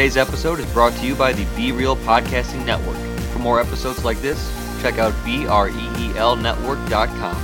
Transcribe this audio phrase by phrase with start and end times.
[0.00, 2.96] Today's episode is brought to you by the Be Real Podcasting Network.
[3.32, 7.36] For more episodes like this, check out E BREELnetwork.com.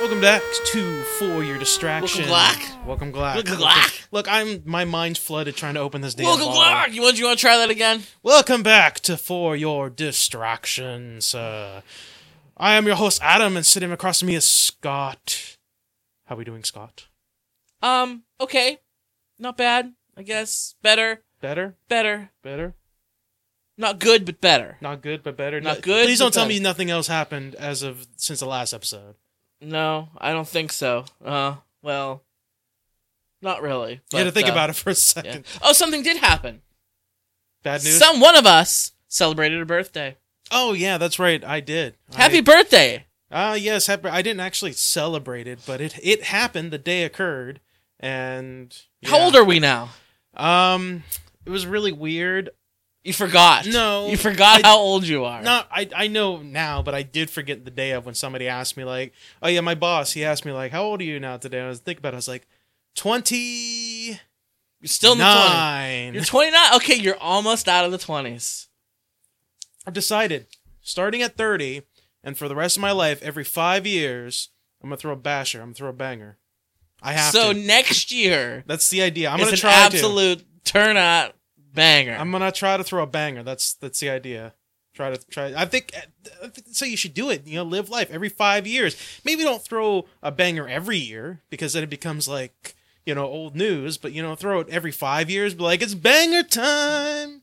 [0.00, 2.30] Welcome back to For Your Distraction.
[2.30, 2.86] Welcome back.
[2.86, 3.34] Welcome back.
[3.34, 4.08] Welcome back.
[4.10, 6.62] Look, I'm my mind's flooded trying to open this damn Welcome bottle.
[6.62, 6.94] back.
[6.94, 8.04] You want you want to try that again?
[8.22, 11.34] Welcome back to For Your Distractions.
[11.34, 11.82] Uh,
[12.58, 15.56] I am your host Adam, and sitting across from me is Scott.
[16.26, 17.06] How are we doing, Scott?
[17.82, 18.24] Um.
[18.40, 18.78] Okay.
[19.38, 19.92] Not bad.
[20.16, 21.22] I guess better.
[21.40, 22.30] Better, Better.
[22.42, 22.74] better.
[23.76, 24.76] Not good, but better.
[24.80, 25.60] Not good, but better.
[25.60, 26.54] Not good, Please don't tell better.
[26.54, 29.14] me nothing else happened as of since the last episode.
[29.60, 31.04] No, I don't think so.
[31.24, 31.56] Uh.
[31.82, 32.24] Well.
[33.40, 34.00] Not really.
[34.12, 34.96] you had to think uh, about it for a yeah.
[34.96, 35.44] second.
[35.62, 36.62] Oh, something did happen.
[37.62, 37.96] Bad news.
[37.96, 40.16] Some one of us celebrated a birthday.
[40.50, 41.42] Oh yeah, that's right.
[41.44, 41.96] I did.
[42.14, 43.04] Happy I- birthday!
[43.30, 44.08] Ah, yes, happy.
[44.08, 46.70] I didn't actually celebrate it, but it it happened.
[46.70, 47.60] The day occurred,
[48.00, 49.90] and How old are we now?
[50.34, 51.02] Um,
[51.44, 52.50] it was really weird.
[53.04, 53.66] You forgot.
[53.66, 55.40] No, You forgot I- how old you are.
[55.42, 58.76] Not, I I know now, but I did forget the day of when somebody asked
[58.76, 60.12] me like, oh yeah, my boss.
[60.12, 61.58] He asked me like, how old are you now today?
[61.58, 62.12] And I was thinking about.
[62.14, 62.16] it.
[62.16, 62.46] I was like,
[62.94, 64.18] twenty
[64.80, 65.50] You're still in the 20s.
[65.50, 66.14] nine.
[66.14, 66.74] You're 29.
[66.76, 68.67] Okay, you're almost out of the 20s.
[69.88, 70.46] I've decided,
[70.82, 71.80] starting at thirty,
[72.22, 74.50] and for the rest of my life, every five years,
[74.82, 75.60] I'm gonna throw a basher.
[75.60, 76.36] I'm gonna throw a banger.
[77.02, 77.58] I have so to.
[77.58, 79.30] next year, That's the idea.
[79.30, 79.76] I'm gonna an try to.
[79.78, 81.32] absolute turn out
[81.72, 82.16] banger.
[82.20, 83.42] I'm gonna try to throw a banger.
[83.42, 84.52] That's that's the idea.
[84.92, 85.54] Try to try.
[85.56, 86.02] I think eh,
[86.44, 86.84] I think so.
[86.84, 87.46] You should do it.
[87.46, 88.94] You know, live life every five years.
[89.24, 92.74] Maybe don't throw a banger every year because then it becomes like
[93.06, 93.96] you know old news.
[93.96, 95.54] But you know, throw it every five years.
[95.54, 97.40] Be like, it's banger time.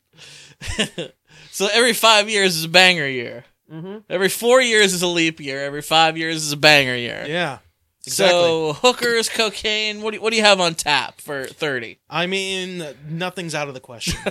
[1.55, 3.45] so every five years is a banger year.
[3.71, 3.99] Mm-hmm.
[4.09, 5.63] Every four years is a leap year.
[5.63, 7.23] Every five years is a banger year.
[7.25, 7.59] Yeah,
[8.05, 8.41] exactly.
[8.41, 10.01] So hookers, cocaine.
[10.01, 11.99] What do you, what do you have on tap for thirty?
[12.09, 14.19] I mean, nothing's out of the question.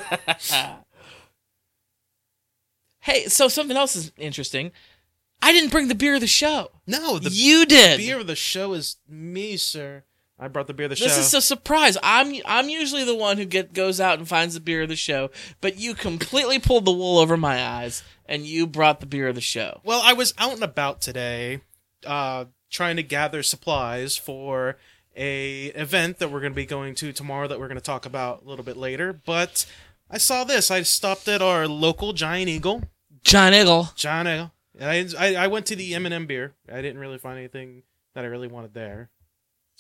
[3.00, 4.72] hey, so something else is interesting.
[5.40, 6.72] I didn't bring the beer of the show.
[6.86, 7.96] no, the you did.
[7.96, 10.04] beer of the show is me, sir.
[10.38, 11.20] I brought the beer of the This show.
[11.20, 11.96] is a surprise.
[12.02, 14.96] I'm I'm usually the one who get goes out and finds the beer of the
[14.96, 15.30] show,
[15.60, 19.34] but you completely pulled the wool over my eyes and you brought the beer of
[19.36, 19.80] the show.
[19.84, 21.60] Well, I was out and about today,
[22.04, 24.76] uh, trying to gather supplies for
[25.16, 28.04] a event that we're going to be going to tomorrow that we're going to talk
[28.04, 29.12] about a little bit later.
[29.12, 29.64] But
[30.10, 30.70] I saw this.
[30.70, 32.82] I stopped at our local Giant Eagle.
[33.22, 33.90] Giant Eagle.
[33.94, 34.50] Giant Eagle.
[34.80, 36.54] I, I, I went to the M&M beer.
[36.68, 37.84] I didn't really find anything
[38.14, 39.10] that I really wanted there.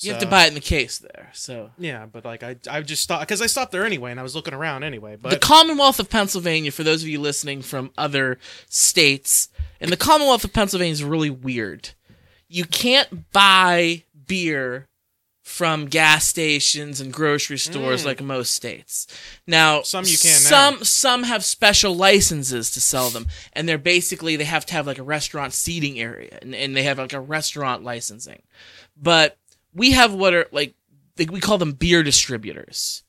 [0.00, 1.30] You have to buy it in the case there.
[1.32, 4.22] So Yeah, but like I, I just stopped because I stopped there anyway, and I
[4.24, 5.16] was looking around anyway.
[5.16, 8.38] But the Commonwealth of Pennsylvania, for those of you listening from other
[8.68, 9.48] states,
[9.80, 11.90] and the Commonwealth of Pennsylvania is really weird.
[12.48, 14.88] You can't buy beer
[15.42, 18.06] from gas stations and grocery stores Mm.
[18.06, 19.06] like most states.
[19.46, 20.48] Now, Some you can now.
[20.48, 24.86] Some some have special licenses to sell them, and they're basically they have to have
[24.86, 28.42] like a restaurant seating area, and, and they have like a restaurant licensing.
[28.96, 29.36] But
[29.74, 30.74] we have what are like
[31.18, 33.02] we call them beer distributors,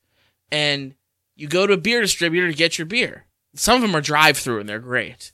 [0.50, 0.94] and
[1.34, 3.26] you go to a beer distributor to get your beer.
[3.54, 5.32] Some of them are drive through and they're great,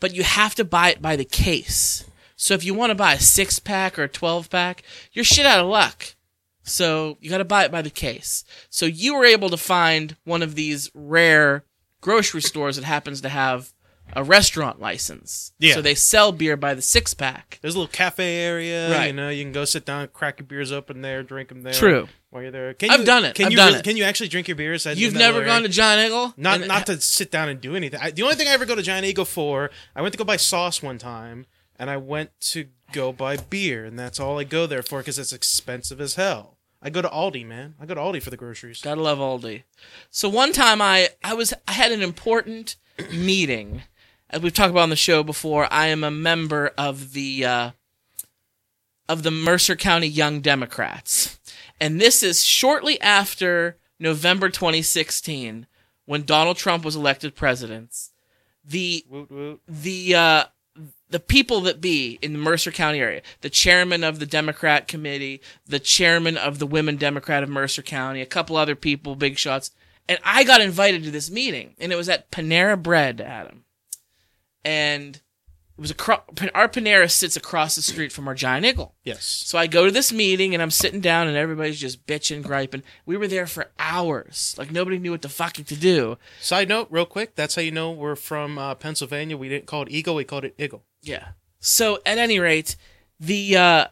[0.00, 2.04] but you have to buy it by the case.
[2.36, 4.82] So if you want to buy a six pack or a twelve pack,
[5.12, 6.14] you're shit out of luck.
[6.62, 8.44] So you got to buy it by the case.
[8.70, 11.64] So you were able to find one of these rare
[12.00, 13.72] grocery stores that happens to have
[14.14, 15.52] a restaurant license.
[15.58, 15.74] Yeah.
[15.74, 17.58] So they sell beer by the six pack.
[17.62, 18.90] there's a little cafe area.
[18.90, 19.06] Right.
[19.08, 21.72] You know, you can go sit down, crack your beers open there, drink them there.
[21.72, 22.08] True.
[22.30, 23.34] While you're there, can I've you, done it.
[23.34, 23.84] Can I've you done really- it.
[23.84, 24.86] Can you actually drink your beers?
[24.86, 26.34] You've never gone to Giant Eagle?
[26.36, 28.00] Not And- not to sit down and do anything.
[28.02, 30.24] I, the only thing I ever go to Giant Eagle for, I went to go
[30.24, 31.46] buy sauce one time,
[31.78, 35.18] and I went to go buy beer, and that's all I go there for because
[35.18, 36.56] it's expensive as hell.
[36.82, 37.74] I go to Aldi, man.
[37.80, 38.80] I go to Aldi for the groceries.
[38.82, 39.62] Gotta love Aldi.
[40.10, 42.76] So one time I I was I had an important
[43.12, 43.82] meeting.
[44.28, 47.70] As we've talked about on the show before, I am a member of the uh,
[49.08, 51.38] of the Mercer County Young Democrats,
[51.80, 55.66] and this is shortly after November 2016
[56.06, 58.10] when Donald Trump was elected president.
[58.64, 59.60] The Woot woot.
[59.68, 60.44] the uh,
[61.08, 65.40] the people that be in the Mercer County area, the chairman of the Democrat committee,
[65.66, 69.70] the chairman of the Women Democrat of Mercer County, a couple other people, big shots,
[70.08, 73.62] and I got invited to this meeting, and it was at Panera Bread, Adam,
[74.66, 76.22] and it was across.
[76.54, 78.94] Our Panera sits across the street from our Giant Eagle.
[79.04, 79.24] Yes.
[79.24, 82.82] So I go to this meeting and I'm sitting down and everybody's just bitching, griping.
[83.04, 84.56] We were there for hours.
[84.58, 86.18] Like nobody knew what the fucking to do.
[86.40, 87.36] Side note, real quick.
[87.36, 89.36] That's how you know we're from uh, Pennsylvania.
[89.36, 90.16] We didn't call it Eagle.
[90.16, 90.82] We called it Eagle.
[91.02, 91.28] Yeah.
[91.60, 92.76] So at any rate,
[93.20, 93.86] the uh,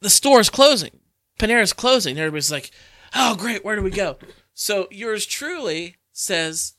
[0.00, 1.00] the store's closing.
[1.38, 2.16] Panera's closing.
[2.16, 2.70] Everybody's like,
[3.14, 3.64] "Oh, great!
[3.64, 4.16] Where do we go?"
[4.54, 6.74] So yours truly says,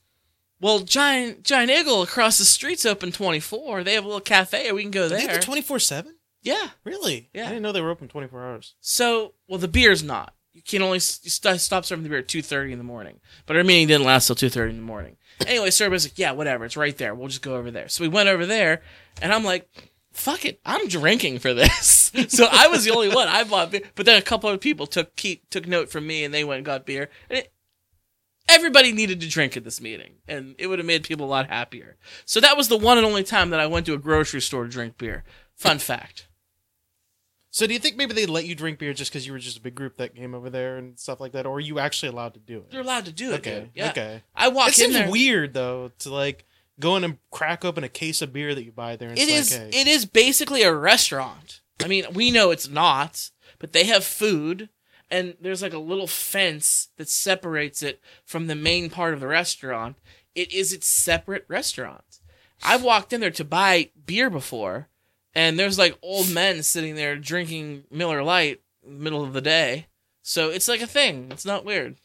[0.62, 3.84] "Well, Giant Giant Eagle across the street's open 24.
[3.84, 4.70] They have a little cafe.
[4.70, 6.16] Or we can go there." twenty four seven.
[6.42, 6.70] yeah.
[6.84, 7.30] Really?
[7.34, 7.46] Yeah.
[7.46, 8.76] I didn't know they were open twenty four hours.
[8.82, 10.34] So, well, the beer's not.
[10.54, 13.20] You can only st- stop serving the beer at two thirty in the morning.
[13.46, 15.18] But our meeting didn't last till two thirty in the morning.
[15.46, 16.64] Anyway, so everybody's like, "Yeah, whatever.
[16.64, 17.14] It's right there.
[17.14, 18.82] We'll just go over there." So we went over there,
[19.22, 19.68] and I'm like,
[20.14, 23.28] "Fuck it, I'm drinking for this." so I was the only one.
[23.28, 26.24] I bought beer, but then a couple other people took keep took note from me,
[26.24, 27.10] and they went and got beer.
[27.30, 27.52] And it,
[28.48, 31.48] everybody needed to drink at this meeting, and it would have made people a lot
[31.50, 31.98] happier.
[32.26, 34.64] So that was the one and only time that I went to a grocery store
[34.64, 35.24] to drink beer.
[35.56, 36.28] Fun fact.
[37.50, 39.58] So do you think maybe they let you drink beer just because you were just
[39.58, 42.10] a big group that came over there and stuff like that, or are you actually
[42.10, 42.74] allowed to do it?
[42.74, 43.36] You're allowed to do it.
[43.36, 43.60] Okay.
[43.62, 43.70] dude.
[43.74, 43.90] Yeah.
[43.92, 44.24] Okay.
[44.36, 45.10] I walk It in seems there.
[45.10, 46.44] weird though to like
[46.82, 49.08] go in and crack open a case of beer that you buy there.
[49.08, 49.82] And it is, like, hey.
[49.82, 51.62] It is basically a restaurant.
[51.82, 54.68] I mean, we know it's not, but they have food,
[55.10, 59.28] and there's like a little fence that separates it from the main part of the
[59.28, 59.98] restaurant.
[60.34, 62.20] It is its separate restaurant.
[62.64, 64.90] I've walked in there to buy beer before,
[65.34, 69.42] and there's like old men sitting there drinking Miller Lite in the middle of the
[69.42, 69.88] day.
[70.22, 71.28] So it's like a thing.
[71.32, 71.98] It's not weird.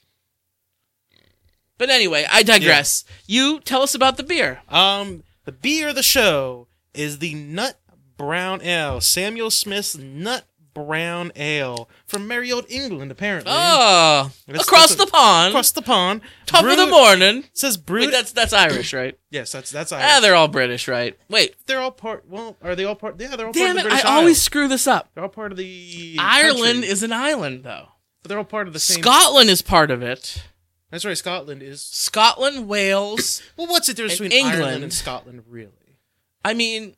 [1.79, 3.05] But anyway, I digress.
[3.27, 4.61] You tell us about the beer.
[4.69, 7.81] Um, the beer of the show is the Nut
[8.19, 10.45] Brown Ale, Samuel Smith's Nut
[10.75, 13.53] Brown Ale from merry old England, apparently.
[13.55, 16.21] Oh, That's- across that's a- the pond, across the pond.
[16.47, 17.45] top of the Brewed- morning.
[17.53, 19.19] Says Wait, that's that's Irish, right?
[19.31, 20.05] yes, that's that's Irish.
[20.05, 20.23] ah, Irish.
[20.23, 21.19] they're all British, right?
[21.29, 22.25] Wait, they're all part.
[22.29, 23.21] Well, are they all part?
[23.21, 23.79] Yeah, they're all damn part it!
[23.79, 24.43] of the I British always Isles.
[24.43, 25.11] screw this up.
[25.15, 27.89] They're all part of the Ireland country, is an island, though.
[28.23, 29.03] but they're all part of the same.
[29.03, 30.43] Scotland is part of it.
[30.91, 31.17] That's right.
[31.17, 31.83] Scotland is.
[31.83, 33.43] Scotland, Wales.
[33.57, 34.85] Well, what's the difference And between Ireland England.
[34.85, 35.99] and Scotland, really?
[36.45, 36.97] I mean,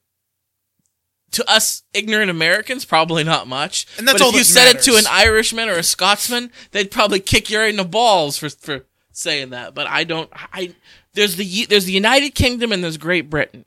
[1.32, 3.86] to us ignorant Americans, probably not much.
[3.98, 5.04] And that's but all if you that said it to an.
[5.10, 9.50] Irishman or a Scotsman, they'd probably kick you right in the balls for for saying
[9.50, 9.74] that.
[9.74, 10.30] But I don't.
[10.52, 10.74] I
[11.14, 13.64] there's the there's the United Kingdom and there's Great Britain.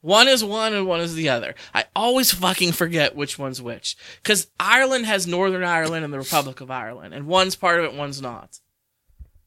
[0.00, 1.54] One is one and one is the other.
[1.74, 3.96] I always fucking forget which one's which.
[4.22, 7.94] Because Ireland has Northern Ireland and the Republic of Ireland, and one's part of it,
[7.94, 8.60] one's not.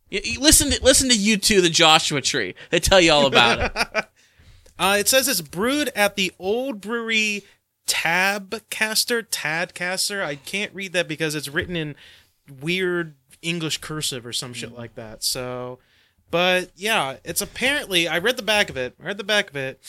[0.09, 2.55] You, you listen to listen to U2, the Joshua Tree.
[2.69, 4.05] They tell you all about it.
[4.81, 7.43] Uh, it says it's brewed at the old brewery
[7.85, 10.23] Tabcaster, Tadcaster.
[10.23, 11.93] I can't read that because it's written in
[12.59, 13.13] weird
[13.43, 15.23] English cursive or some shit like that.
[15.23, 15.77] So,
[16.31, 18.07] but yeah, it's apparently.
[18.07, 18.95] I read the back of it.
[18.99, 19.79] I read the back of it.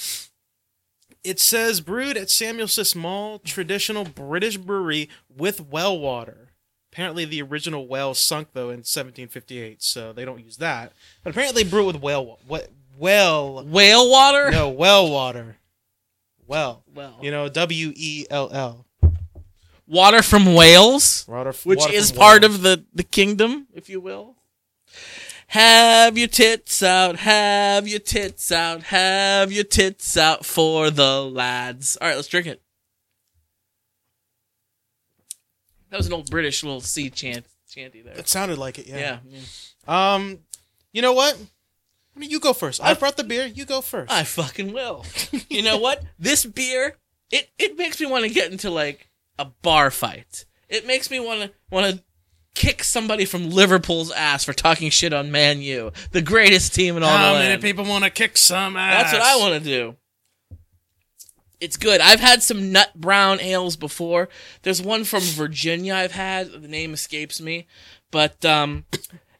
[1.25, 6.51] It says brewed at Samuel Small traditional British brewery with well water.
[6.93, 10.93] Apparently, the original well sunk though in 1758, so they don't use that.
[11.25, 12.69] But apparently, they brew with well, what
[13.03, 14.51] well Whale water.
[14.51, 15.57] no, well water.
[16.47, 18.87] Well, Well, you know, W E L L.
[19.87, 21.25] water from Wales.
[21.29, 22.55] Water, which water is part Wales.
[22.57, 24.37] of the the kingdom, if you will.
[25.49, 31.99] Have your tits out, have your tits out, have your tits out for the lads.
[32.01, 32.63] All right, let's drink it.
[35.91, 38.15] That was an old British little sea chant chanty there.
[38.17, 39.41] It sounded like it, Yeah, yeah.
[39.87, 40.15] yeah.
[40.15, 40.39] Um,
[40.93, 41.37] you know what?
[42.15, 42.83] Why don't You go first.
[42.83, 43.47] I I- brought the beer.
[43.47, 44.13] You go first.
[44.13, 45.05] I fucking will.
[45.49, 46.03] you know what?
[46.19, 46.97] This beer,
[47.31, 50.45] it it makes me want to get into like a bar fight.
[50.69, 52.03] It makes me want to want to
[52.55, 57.03] kick somebody from Liverpool's ass for talking shit on Man U, the greatest team in
[57.03, 57.63] all How the many land.
[57.63, 59.11] people want to kick some ass?
[59.11, 59.97] That's what I want to do.
[61.61, 62.01] It's good.
[62.01, 64.29] I've had some nut brown ales before.
[64.63, 66.51] There's one from Virginia I've had.
[66.51, 67.69] The name escapes me,
[68.11, 68.85] but um,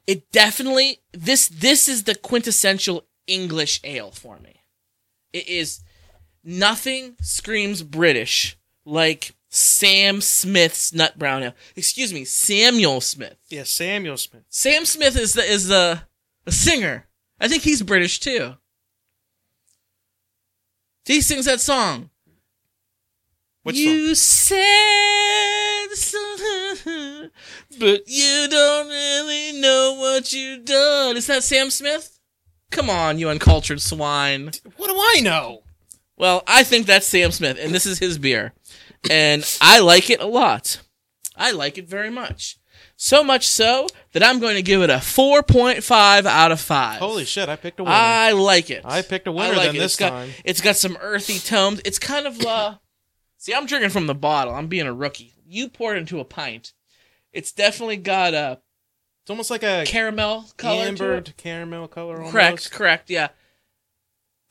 [0.07, 4.63] it definitely this this is the quintessential English ale for me.
[5.33, 5.81] It is
[6.45, 11.55] nothing screams British like Sam Smith's nut brown ale.
[11.77, 13.37] Excuse me, Samuel Smith.
[13.49, 14.45] Yeah, Samuel Smith.
[14.49, 16.03] Sam Smith is the is the,
[16.47, 17.07] a singer.
[17.39, 18.55] I think he's British too.
[21.05, 22.11] He sings that song.
[23.63, 27.31] Which you said something,
[27.79, 31.17] but you don't really know what you've done.
[31.17, 32.19] Is that Sam Smith?
[32.71, 34.51] Come on, you uncultured swine.
[34.77, 35.63] What do I know?
[36.17, 38.53] Well, I think that's Sam Smith, and this is his beer.
[39.11, 40.81] And I like it a lot.
[41.37, 42.59] I like it very much.
[42.97, 46.99] So much so that I'm going to give it a 4.5 out of 5.
[47.01, 47.49] Holy shit!
[47.49, 47.95] I picked a winner.
[47.97, 48.83] I like it.
[48.85, 49.79] I picked a winner like then it.
[49.81, 50.31] this It's got- time.
[50.45, 51.81] It's got some earthy tones.
[51.85, 52.75] It's kind of uh
[53.39, 54.55] See, I'm drinking from the bottle.
[54.55, 55.35] I'm being a rookie.
[55.45, 56.73] You poured into a pint.
[57.33, 58.61] It's definitely got a
[59.23, 61.35] It's almost like a caramel color to amber it.
[61.37, 62.17] caramel color.
[62.17, 62.33] Almost.
[62.33, 63.29] Correct, correct, yeah.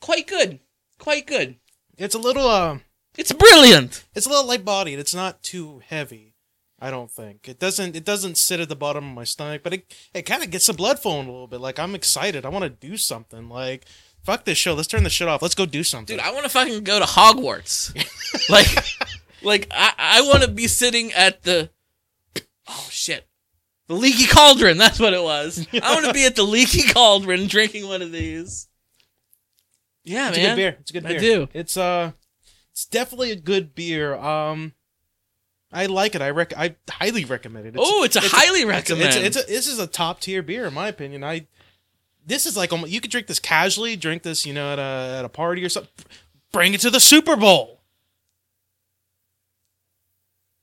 [0.00, 0.60] Quite good.
[0.98, 1.56] Quite good.
[1.96, 2.78] It's a little uh,
[3.16, 4.04] It's brilliant.
[4.14, 4.98] It's a little light bodied.
[4.98, 6.34] It's not too heavy.
[6.80, 7.94] I don't think it doesn't.
[7.94, 10.66] It doesn't sit at the bottom of my stomach, but it it kind of gets
[10.66, 11.60] the blood flowing a little bit.
[11.60, 12.44] Like I'm excited.
[12.44, 13.48] I want to do something.
[13.48, 13.84] Like
[14.24, 14.74] fuck this show.
[14.74, 15.42] Let's turn the shit off.
[15.42, 16.16] Let's go do something.
[16.16, 17.94] Dude, I want to fucking go to Hogwarts.
[18.50, 18.66] like,
[19.42, 21.70] like I, I want to be sitting at the.
[22.68, 23.26] Oh shit,
[23.88, 24.78] the leaky cauldron.
[24.78, 25.66] That's what it was.
[25.82, 28.68] I want to be at the leaky cauldron drinking one of these.
[30.04, 30.28] Yeah, man.
[30.30, 30.44] it's man.
[30.44, 30.76] a good beer.
[30.80, 31.20] It's a good I beer.
[31.20, 31.48] do.
[31.52, 32.12] It's uh,
[32.70, 34.14] it's definitely a good beer.
[34.14, 34.72] Um,
[35.72, 36.22] I like it.
[36.22, 36.52] I rec.
[36.56, 37.74] I highly recommend it.
[37.78, 39.14] Oh, it's a highly It's, recommend.
[39.24, 41.24] it's, a, this is a top tier beer in my opinion.
[41.24, 41.46] I
[42.24, 45.16] this is like almost, you could drink this casually, drink this, you know, at a
[45.18, 45.90] at a party or something.
[46.52, 47.80] Bring it to the Super Bowl.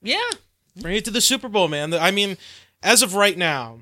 [0.02, 0.30] yeah.
[0.76, 1.94] Bring it to the Super Bowl, man.
[1.94, 2.38] I mean,
[2.84, 3.80] as of right now,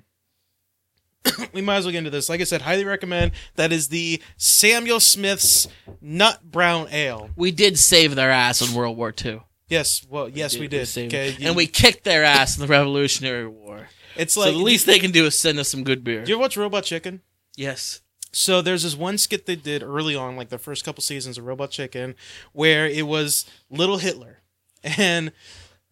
[1.54, 2.30] we might as well get into this.
[2.30, 3.32] Like I said, highly recommend.
[3.56, 5.68] That is the Samuel Smith's
[6.02, 7.30] Nut Brown Ale.
[7.36, 9.42] We did save their ass in World War II.
[9.70, 10.88] Yes, well, yes, we did.
[10.88, 13.90] saved- Okay, you- and we kicked their ass in the Revolutionary War.
[14.16, 16.24] It's So like the least they can do is send us some good beer.
[16.24, 17.22] Do you ever watch Robot Chicken?
[17.58, 18.02] Yes.
[18.32, 21.46] So there's this one skit they did early on, like the first couple seasons of
[21.46, 22.16] Robot Chicken,
[22.54, 24.40] where it was Little Hitler,
[24.84, 25.32] and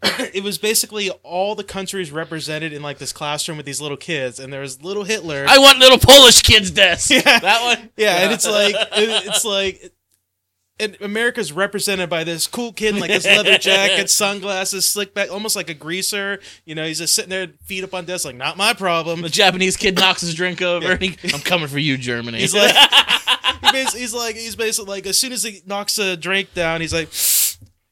[0.33, 4.39] it was basically all the countries represented in like this classroom with these little kids,
[4.39, 5.45] and there was Little Hitler.
[5.47, 7.09] I want little Polish kids desk.
[7.11, 7.89] Yeah, That one.
[7.97, 9.91] yeah, and it's like it- it's like.
[10.77, 15.31] And America's represented by this cool kid in like his leather jacket, sunglasses, slick back,
[15.31, 16.41] almost like a greaser.
[16.65, 19.21] You know, he's just sitting there, feet up on desk, like not my problem.
[19.21, 20.91] The Japanese kid knocks his drink over.
[20.91, 22.39] and he, I'm coming for you, Germany.
[22.39, 22.75] He's like,
[23.93, 27.07] he's like, he's basically like, as soon as he knocks a drink down, he's like,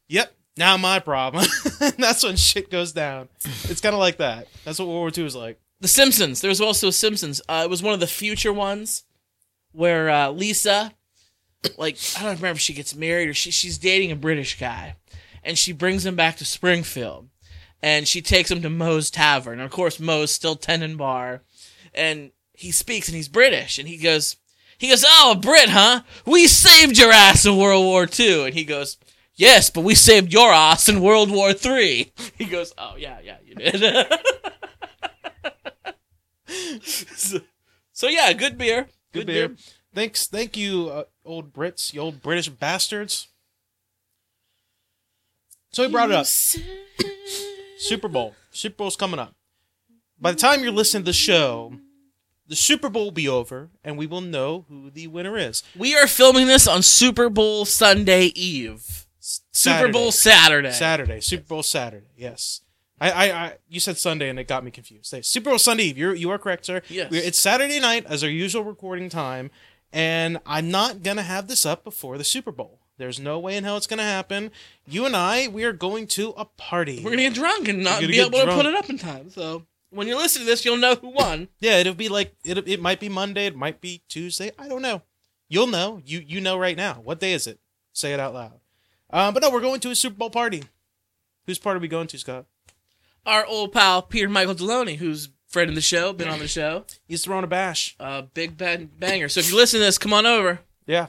[0.10, 1.46] "Yep, now my problem.
[1.98, 3.30] That's when shit goes down.
[3.66, 4.48] It's kind of like that.
[4.64, 5.60] That's what World War II is like.
[5.80, 6.42] The Simpsons.
[6.42, 7.42] There was also Simpsons.
[7.50, 9.04] Uh, it was one of the future ones
[9.72, 10.94] where uh, Lisa,
[11.78, 14.96] like, I don't remember if she gets married or she, she's dating a British guy,
[15.44, 17.30] and she brings him back to Springfield,
[17.82, 19.60] and she takes him to Moe's Tavern.
[19.60, 21.42] And of course, Moe's still tending bar,
[21.94, 24.38] and he speaks and he's British, and he goes,
[24.78, 26.02] he goes, "Oh, a Brit, huh?
[26.26, 28.98] We saved your ass in World War II," and he goes.
[29.36, 32.14] Yes, but we saved your ass in World War Three.
[32.38, 34.08] He goes, "Oh yeah, yeah, you did."
[36.84, 37.40] so,
[37.94, 38.88] so yeah, good beer.
[39.12, 39.56] Good beer.
[39.94, 43.28] Thanks, thank you, uh, old Brits, you old British bastards.
[45.72, 46.26] So he brought it up.
[47.78, 48.36] Super Bowl.
[48.52, 49.36] Super Bowl's coming up.
[50.20, 51.74] By the time you're listening to the show,
[52.48, 55.64] the Super Bowl will be over, and we will know who the winner is.
[55.76, 59.08] We are filming this on Super Bowl Sunday Eve.
[59.52, 60.72] Super Bowl Saturday.
[60.72, 61.20] Saturday.
[61.22, 62.08] Super Bowl Saturday.
[62.18, 62.62] Yes.
[63.00, 65.14] I, I, I, you said Sunday and it got me confused.
[65.26, 65.94] Super Bowl Sunday.
[65.94, 66.82] You're, you are correct, sir.
[66.90, 67.10] Yes.
[67.12, 69.50] We're- it's Saturday night as our usual recording time,
[69.92, 72.80] and I'm not gonna have this up before the Super Bowl.
[72.98, 74.52] There's no way in hell it's gonna happen.
[74.88, 77.02] You and I, we are going to a party.
[77.04, 79.30] We're gonna get drunk and not be able to put it up in time.
[79.30, 81.48] So when you listen to this, you'll know who won.
[81.60, 82.68] Yeah, it'll be like it.
[82.68, 83.48] It might be Monday.
[83.48, 84.52] It might be Tuesday.
[84.60, 85.02] I don't know.
[85.50, 86.02] You'll know.
[86.06, 87.02] You you know right now.
[87.04, 87.60] What day is it?
[87.94, 88.60] Say it out loud.
[89.14, 90.64] Um, but no, we're going to a Super Bowl party.
[91.46, 92.46] Whose party are we going to, Scott?
[93.26, 96.86] Our old pal Peter Michael Deloney, who's friend of the show, been on the show,
[97.08, 97.96] He's throwing a bash.
[98.00, 99.30] uh, big bang banger.
[99.30, 100.60] So if you listen to this, come on over.
[100.88, 101.08] Yeah,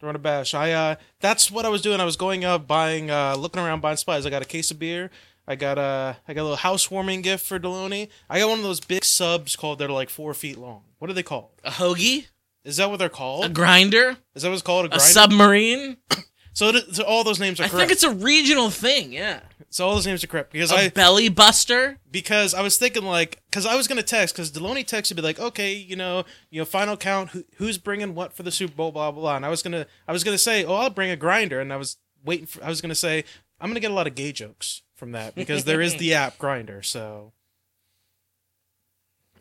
[0.00, 0.52] throwing a bash.
[0.54, 2.00] I uh, that's what I was doing.
[2.00, 4.26] I was going up buying, uh, looking around buying supplies.
[4.26, 5.10] I got a case of beer.
[5.48, 8.08] I got a, I got a little housewarming gift for Deloney.
[8.28, 9.78] I got one of those big subs called.
[9.78, 10.82] They're like four feet long.
[10.98, 11.50] What are they called?
[11.62, 12.26] A hoagie,
[12.64, 13.44] Is that what they're called?
[13.44, 14.86] a grinder, Is that what it's called?
[14.86, 15.04] A grinder?
[15.04, 15.96] a submarine.
[16.56, 17.80] So, it, so all those names are I correct.
[17.80, 19.12] think it's a regional thing.
[19.12, 21.98] Yeah, so all those names are correct because a I belly buster.
[22.10, 25.38] because I was thinking like because I was gonna text because Deloney texted me like
[25.38, 28.90] okay you know you know final count who, who's bringing what for the Super Bowl
[28.90, 31.16] blah blah blah and I was gonna I was gonna say oh I'll bring a
[31.16, 33.24] grinder and I was waiting for I was gonna say
[33.60, 36.38] I'm gonna get a lot of gay jokes from that because there is the app
[36.38, 37.32] Grindr so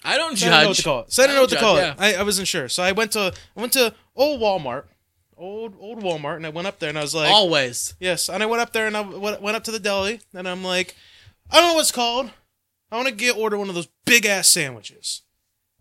[0.04, 0.78] I don't so I didn't know what judge.
[0.78, 1.94] to call it so I know what to judge, call yeah.
[1.94, 4.84] it I, I wasn't sure so I went to I went to old Walmart
[5.38, 7.94] old old Walmart and I went up there and I was like Always.
[8.00, 10.48] Yes, and I went up there and I went went up to the deli and
[10.48, 10.96] I'm like,
[11.52, 12.32] I don't know what's called.
[12.92, 15.22] I want to get order one of those big ass sandwiches.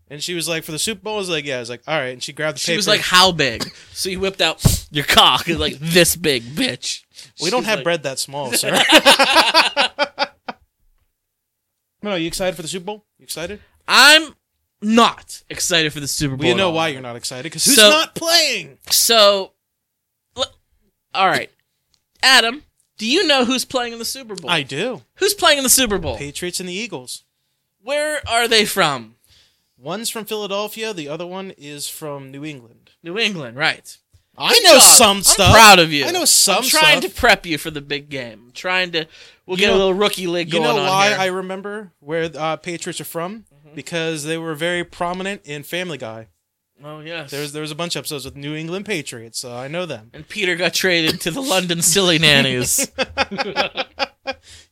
[0.07, 1.57] And she was like, for the Super Bowl, I was like, yeah.
[1.57, 2.09] I was like, all right.
[2.13, 2.77] And she grabbed the She paper.
[2.77, 7.03] was like, "How big?" So you whipped out your cock, and like this big, bitch.
[7.41, 8.69] we don't She's have like- bread that small, sir.
[12.03, 13.05] no, you excited for the Super Bowl?
[13.17, 13.61] You excited?
[13.87, 14.35] I'm
[14.85, 16.49] not excited for the Super Bowl.
[16.49, 18.77] At know why you're not excited because who's So- not playing?
[18.89, 19.51] So,
[21.13, 21.49] all right,
[22.21, 22.63] Adam,
[22.97, 24.49] do you know who's playing in the Super Bowl?
[24.51, 25.01] I do.
[25.15, 26.17] Who's playing in the Super Bowl?
[26.17, 27.23] Patriots and the Eagles.
[27.81, 29.15] Where are they from?
[29.77, 30.93] One's from Philadelphia.
[30.93, 32.91] The other one is from New England.
[33.03, 33.97] New England, right?
[34.37, 34.81] I Good know job.
[34.81, 35.53] some I'm stuff.
[35.53, 36.05] proud of you.
[36.05, 36.63] I know some stuff.
[36.63, 37.13] I'm trying stuff.
[37.13, 38.41] to prep you for the big game.
[38.47, 39.07] I'm trying to.
[39.45, 41.15] We'll You get know- a little rookie league You know why.
[41.17, 43.45] I remember where uh, Patriots are from?
[43.75, 46.27] Because they were very prominent in Family Guy.
[46.83, 47.31] oh yes.
[47.31, 50.09] There's there was a bunch of episodes with New England Patriots, so I know them.
[50.13, 52.89] and Peter got traded to the London Silly Nannies.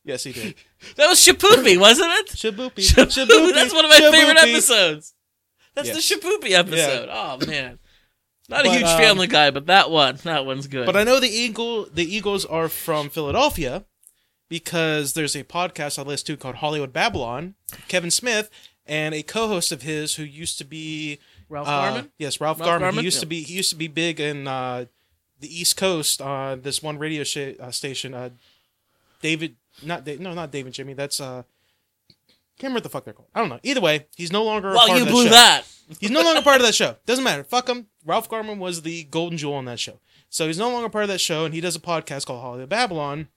[0.05, 0.55] Yes, he did.
[0.98, 2.27] that was Shapoopy, wasn't it?
[2.29, 2.74] Shaboopy.
[2.75, 3.53] Shaboopy.
[3.53, 5.13] That's one of my favorite episodes.
[5.75, 6.10] That's Yes.
[6.10, 7.07] the Shapoopy episode.
[7.12, 7.79] Oh man,
[8.50, 10.86] not a But, huge um, Family Guy, but that one, that one's good.
[10.86, 13.86] But I know the Eagle the Eagles are from Philadelphia
[14.50, 17.55] because there's a podcast I listen to called Hollywood Babylon.
[17.88, 18.50] Kevin Smith
[18.86, 22.12] and a co-host of his who used to be Ralph uh, Garman.
[22.18, 22.82] Yes, Ralph, Ralph Garman.
[22.88, 23.00] Garman?
[23.00, 24.86] He used to be he used to be big in uh,
[25.40, 28.13] the East Coast on this one radio sh- uh, station.
[28.13, 28.30] Uh,
[29.22, 30.94] David, not da- no, not David Jimmy.
[30.94, 31.44] That's uh,
[32.58, 33.30] can't remember what the fuck they're called.
[33.34, 33.60] I don't know.
[33.63, 35.30] Either way, he's no longer a Well, part you of that blew show.
[35.32, 35.63] that.
[36.00, 36.96] He's no longer part of that show.
[37.06, 37.44] Doesn't matter.
[37.44, 37.88] Fuck him.
[38.06, 40.00] Ralph Garman was the golden jewel on that show.
[40.30, 42.70] So he's no longer part of that show, and he does a podcast called Hollywood
[42.70, 43.28] Babylon.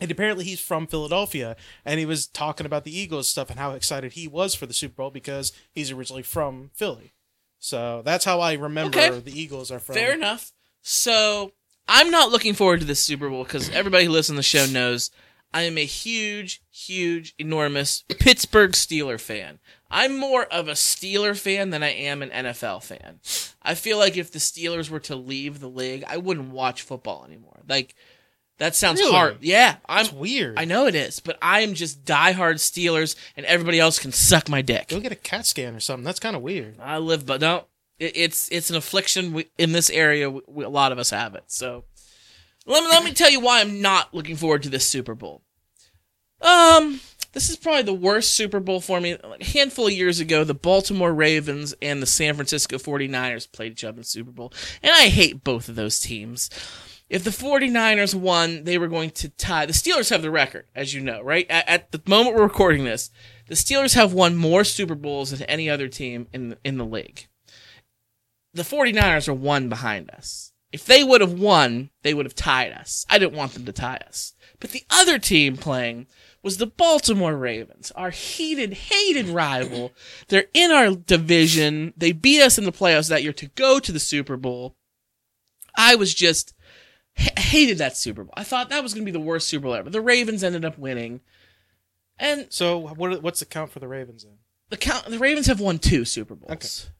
[0.00, 3.72] And apparently he's from Philadelphia, and he was talking about the Eagles stuff and how
[3.72, 7.12] excited he was for the Super Bowl because he's originally from Philly.
[7.58, 9.18] So that's how I remember Okay.
[9.20, 9.94] the Eagles are from.
[9.94, 10.52] Fair enough.
[10.80, 11.52] So
[11.86, 14.64] I'm not looking forward to this Super Bowl because everybody who listens to the show
[14.66, 15.10] knows
[15.52, 19.58] I am a huge, huge, enormous Pittsburgh Steeler fan.
[19.90, 23.18] I'm more of a Steeler fan than I am an NFL fan.
[23.60, 27.24] I feel like if the Steelers were to leave the league, I wouldn't watch football
[27.26, 27.60] anymore.
[27.68, 27.94] Like
[28.60, 29.12] that sounds Really?
[29.12, 29.38] hard.
[29.40, 30.04] Yeah, I'm.
[30.04, 30.58] It's weird.
[30.58, 34.48] I know it is, but I am just diehard Steelers, and everybody else can suck
[34.48, 34.86] my dick.
[34.88, 36.04] Go get a CAT scan or something.
[36.04, 36.76] That's kind of weird.
[36.80, 37.64] I live, but no,
[37.98, 40.30] it, it's it's an affliction we, in this area.
[40.30, 41.44] We, we- a lot of us have it.
[41.48, 41.84] So
[42.66, 45.42] let me let me tell you why I'm not looking forward to this Super Bowl.
[46.42, 47.00] Um,
[47.32, 49.16] this is probably the worst Super Bowl for me.
[49.22, 53.72] Like a handful of years ago, the Baltimore Ravens and the San Francisco 49ers played
[53.72, 56.50] each other in the Super Bowl, and I hate both of those teams.
[57.10, 59.66] If the 49ers won, they were going to tie.
[59.66, 61.44] The Steelers have the record, as you know, right?
[61.50, 63.10] At, at the moment we're recording this,
[63.48, 67.26] the Steelers have won more Super Bowls than any other team in in the league.
[68.54, 70.52] The 49ers are one behind us.
[70.72, 73.04] If they would have won, they would have tied us.
[73.10, 74.34] I didn't want them to tie us.
[74.60, 76.06] But the other team playing
[76.44, 79.92] was the Baltimore Ravens, our heated, hated rival.
[80.28, 81.92] They're in our division.
[81.96, 84.76] They beat us in the playoffs that year to go to the Super Bowl.
[85.76, 86.54] I was just
[87.20, 88.34] h- hated that Super Bowl.
[88.36, 89.90] I thought that was going to be the worst Super Bowl ever.
[89.90, 91.20] The Ravens ended up winning.
[92.18, 93.22] And So what?
[93.22, 94.34] What's the count for the Ravens then?
[94.70, 96.50] the count the Ravens have won two Super Bowls.
[96.52, 96.94] Okay.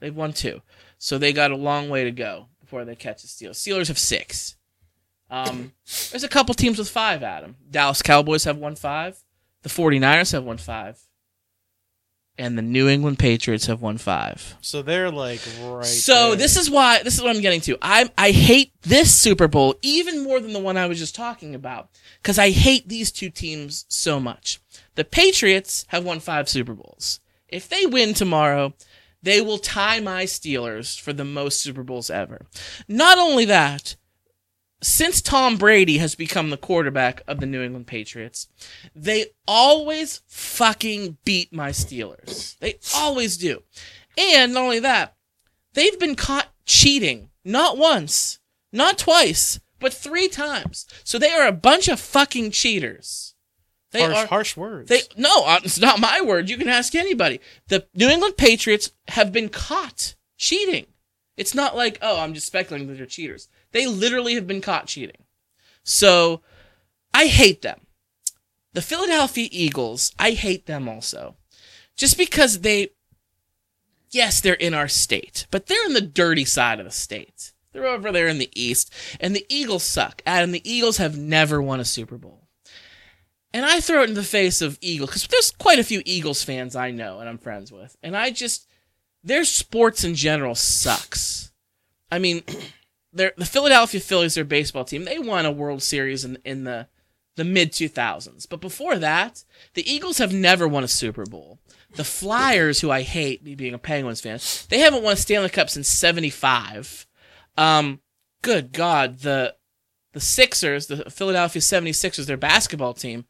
[0.00, 0.60] They've won two.
[0.98, 3.54] So they got a long way to go before they catch the Steelers.
[3.56, 4.56] Steelers have six.
[5.30, 5.72] Um,
[6.10, 7.56] there's a couple teams with five, Adam.
[7.70, 9.22] Dallas Cowboys have won five.
[9.62, 10.98] The 49ers have won five.
[12.36, 14.56] And the New England Patriots have won five.
[14.60, 15.84] So they're like right.
[15.84, 16.36] so there.
[16.36, 17.78] this is why this is what I'm getting to.
[17.80, 21.54] I I hate this Super Bowl even more than the one I was just talking
[21.54, 24.60] about because I hate these two teams so much.
[24.96, 27.20] The Patriots have won five Super Bowls.
[27.48, 28.74] If they win tomorrow,
[29.22, 32.46] they will tie my Steelers for the most Super Bowls ever.
[32.88, 33.96] Not only that,
[34.84, 38.48] since Tom Brady has become the quarterback of the New England Patriots,
[38.94, 42.58] they always fucking beat my Steelers.
[42.58, 43.62] They always do.
[44.18, 45.16] And not only that,
[45.72, 48.38] they've been caught cheating not once,
[48.72, 50.86] not twice, but three times.
[51.02, 53.34] So they are a bunch of fucking cheaters.
[53.92, 54.88] They harsh, are harsh words.
[54.88, 56.50] they no, uh, it's not my word.
[56.50, 57.40] You can ask anybody.
[57.68, 60.86] The New England Patriots have been caught cheating.
[61.36, 63.48] It's not like, oh, I'm just speculating that they're cheaters.
[63.74, 65.24] They literally have been caught cheating.
[65.82, 66.40] So
[67.12, 67.80] I hate them.
[68.72, 71.34] The Philadelphia Eagles, I hate them also.
[71.96, 72.90] Just because they
[74.12, 77.52] yes, they're in our state, but they're in the dirty side of the state.
[77.72, 80.22] They're over there in the east, and the Eagles suck.
[80.24, 82.46] Adam, the Eagles have never won a Super Bowl.
[83.52, 86.44] And I throw it in the face of Eagles because there's quite a few Eagles
[86.44, 88.68] fans I know and I'm friends with, and I just
[89.24, 91.50] their sports in general sucks.
[92.12, 92.44] I mean,
[93.14, 96.88] they're, the Philadelphia Phillies, their baseball team, they won a World Series in in the
[97.36, 101.58] the mid 2000s, but before that, the Eagles have never won a Super Bowl.
[101.96, 105.48] The Flyers, who I hate, me being a Penguins fan, they haven't won a Stanley
[105.48, 107.06] Cup since '75.
[107.56, 108.00] Um,
[108.42, 109.56] good God, the
[110.12, 113.24] the Sixers, the Philadelphia 76ers, their basketball team,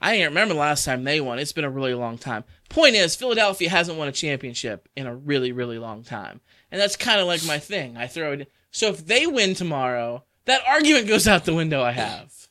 [0.00, 1.38] I can't remember the last time they won.
[1.38, 2.44] It's been a really long time.
[2.70, 6.40] Point is, Philadelphia hasn't won a championship in a really, really long time.
[6.70, 7.96] And that's kind of like my thing.
[7.96, 8.50] I throw it.
[8.70, 12.48] So if they win tomorrow, that argument goes out the window I have.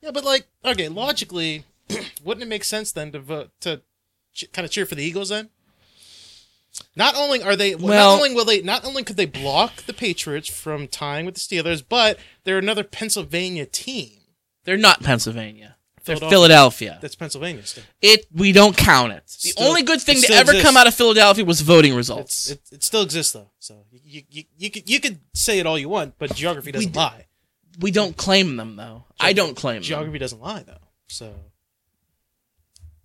[0.00, 1.64] Yeah, but like, okay, logically,
[2.24, 3.82] wouldn't it make sense then to vote to
[4.32, 5.50] ch- kind of cheer for the Eagles then?
[6.94, 9.92] Not only are they well, not only will they not only could they block the
[9.92, 14.20] Patriots from tying with the Steelers, but they're another Pennsylvania team.
[14.64, 15.76] They're not Pennsylvania.
[16.08, 16.38] They're Philadelphia.
[16.38, 16.98] Philadelphia.
[17.00, 17.84] That's Pennsylvania still.
[18.02, 19.26] It we don't count it.
[19.26, 20.62] The Still- only good thing to ever exists.
[20.66, 22.50] come out of Philadelphia was voting results.
[22.50, 23.50] It's, it, it still exists though.
[23.60, 26.92] So you you, you could you could say it all you want, but geography doesn't
[26.92, 27.26] d- lie.
[27.80, 29.04] we don't claim them though.
[29.20, 29.82] I don't claim them.
[29.84, 30.78] Geography doesn't lie though.
[31.06, 31.34] So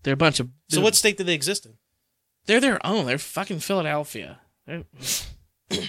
[0.03, 0.49] They're a bunch of.
[0.69, 1.73] so what state do they exist in?
[2.45, 3.05] They're their own.
[3.05, 4.39] They're fucking Philadelphia.
[4.65, 4.83] They're-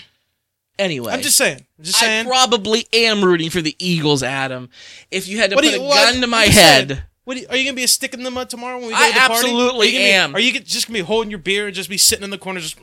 [0.79, 1.65] anyway, I'm just saying.
[1.79, 4.69] I'm just I probably am rooting for the Eagles, Adam.
[5.11, 6.13] If you had to What put you- a what?
[6.13, 7.03] gun to my head, saying.
[7.25, 8.93] What do you- are you gonna be a stick in the mud tomorrow when we
[8.93, 9.35] go I to the party?
[9.35, 10.35] absolutely are you be- am.
[10.37, 12.61] Are you just gonna be holding your beer and just be sitting in the corner
[12.61, 12.77] just?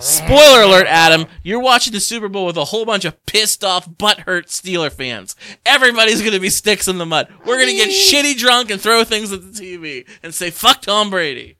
[0.00, 3.88] spoiler alert, Adam, you're watching the Super Bowl with a whole bunch of pissed off,
[3.88, 5.36] butthurt Steeler fans.
[5.64, 7.28] Everybody's gonna be sticks in the mud.
[7.46, 11.10] We're gonna get shitty drunk and throw things at the TV and say "fuck Tom
[11.10, 11.56] Brady."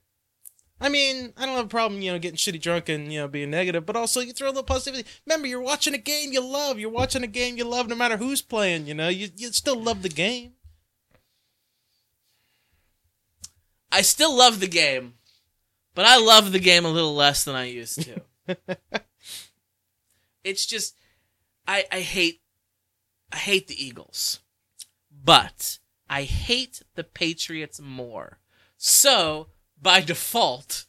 [0.83, 3.29] I mean, I don't have a problem, you know, getting shitty drunk and you know
[3.29, 5.09] being negative, but also you throw a little positivity.
[5.25, 6.81] Remember, you're watching a game you love.
[6.81, 8.87] You're watching a game you love, no matter who's playing.
[8.87, 10.55] You know, you you still love the game.
[13.93, 15.15] I still love the game,
[15.95, 18.57] but I love the game a little less than I used to.
[20.45, 20.99] it's just
[21.69, 22.41] I I hate
[23.31, 24.41] I hate the Eagles.
[25.25, 25.79] But
[26.11, 28.39] I hate the Patriots more.
[28.77, 29.49] So,
[29.83, 30.87] by default,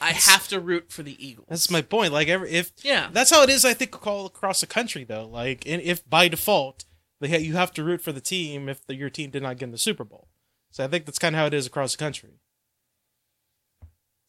[0.00, 1.46] I have to root for the Eagles.
[1.48, 2.12] That's my point.
[2.12, 3.10] Like, every if Yeah.
[3.12, 3.64] that's how it is.
[3.64, 5.26] I think all across the country, though.
[5.26, 6.84] Like, if by default
[7.20, 9.66] they you have to root for the team if the, your team did not get
[9.66, 10.26] in the Super Bowl.
[10.72, 12.40] So I think that's kind of how it is across the country.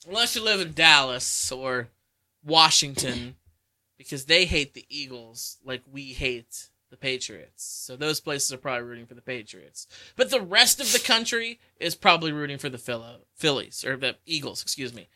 [0.07, 1.87] Unless you live in Dallas or
[2.43, 3.37] Washington,
[3.97, 7.63] because they hate the Eagles like we hate the Patriots.
[7.63, 9.87] So those places are probably rooting for the Patriots.
[10.15, 14.15] But the rest of the country is probably rooting for the Philo- Phillies or the
[14.27, 15.09] Eagles, excuse me.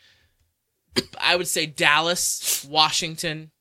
[1.22, 3.52] I would say Dallas, Washington,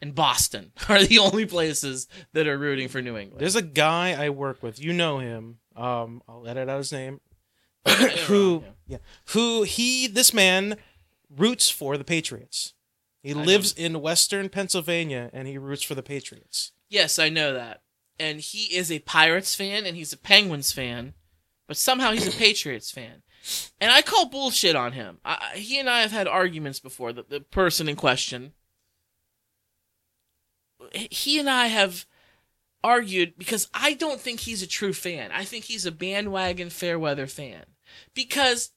[0.00, 3.40] and Boston are the only places that are rooting for New England.
[3.40, 4.78] There's a guy I work with.
[4.78, 5.58] You know him.
[5.74, 7.20] Um, I'll edit out his name.
[8.26, 8.98] Who yeah.
[9.28, 10.76] who he this man
[11.34, 12.74] roots for the Patriots.
[13.22, 16.72] He I lives in Western Pennsylvania and he roots for the Patriots.
[16.90, 17.80] Yes, I know that.
[18.18, 21.14] And he is a Pirates fan and he's a Penguins fan,
[21.66, 23.22] but somehow he's a Patriots fan.
[23.80, 25.18] And I call bullshit on him.
[25.24, 27.14] I, he and I have had arguments before.
[27.14, 28.52] The, the person in question,
[30.92, 32.04] he and I have
[32.82, 35.30] argued because I don't think he's a true fan.
[35.32, 37.64] I think he's a bandwagon fair weather fan
[38.14, 38.72] because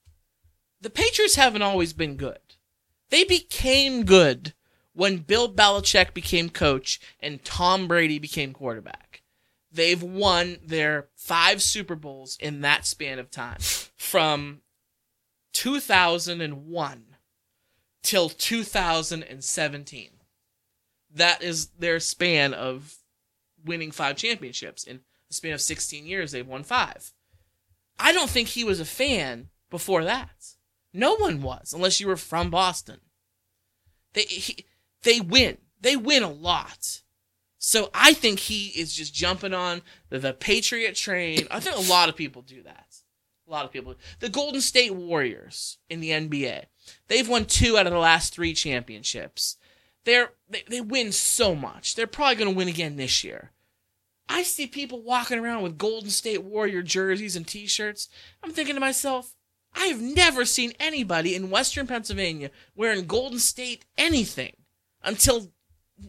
[0.79, 2.39] the Patriots haven't always been good.
[3.09, 4.53] They became good
[4.93, 9.21] when Bill Belichick became coach and Tom Brady became quarterback.
[9.71, 13.57] They've won their five Super Bowls in that span of time
[13.97, 14.61] from
[15.53, 17.03] 2001
[18.03, 20.09] till 2017.
[21.15, 22.95] That is their span of
[23.65, 24.83] winning five championships.
[24.83, 27.11] In a span of 16 years, they've won five.
[27.99, 30.53] I don't think he was a fan before that.
[30.93, 32.99] No one was, unless you were from Boston.
[34.13, 34.65] They he,
[35.03, 35.57] they win.
[35.79, 37.01] They win a lot.
[37.57, 41.47] So I think he is just jumping on the, the Patriot train.
[41.49, 42.97] I think a lot of people do that.
[43.47, 43.95] A lot of people.
[44.19, 46.65] The Golden State Warriors in the NBA.
[47.07, 49.57] They've won two out of the last three championships.
[50.05, 51.95] They're they, they win so much.
[51.95, 53.51] They're probably going to win again this year.
[54.27, 58.07] I see people walking around with Golden State Warrior jerseys and T-shirts.
[58.41, 59.35] I'm thinking to myself,
[59.75, 64.53] I have never seen anybody in Western Pennsylvania wearing Golden State anything
[65.03, 65.51] until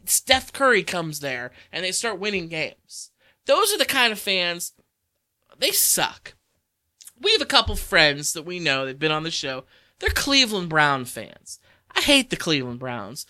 [0.04, 3.10] Steph Curry comes there and they start winning games.
[3.46, 4.72] Those are the kind of fans,
[5.58, 6.34] they suck.
[7.20, 9.64] We have a couple friends that we know, they've been on the show.
[10.00, 11.60] They're Cleveland Brown fans.
[11.94, 13.26] I hate the Cleveland Browns.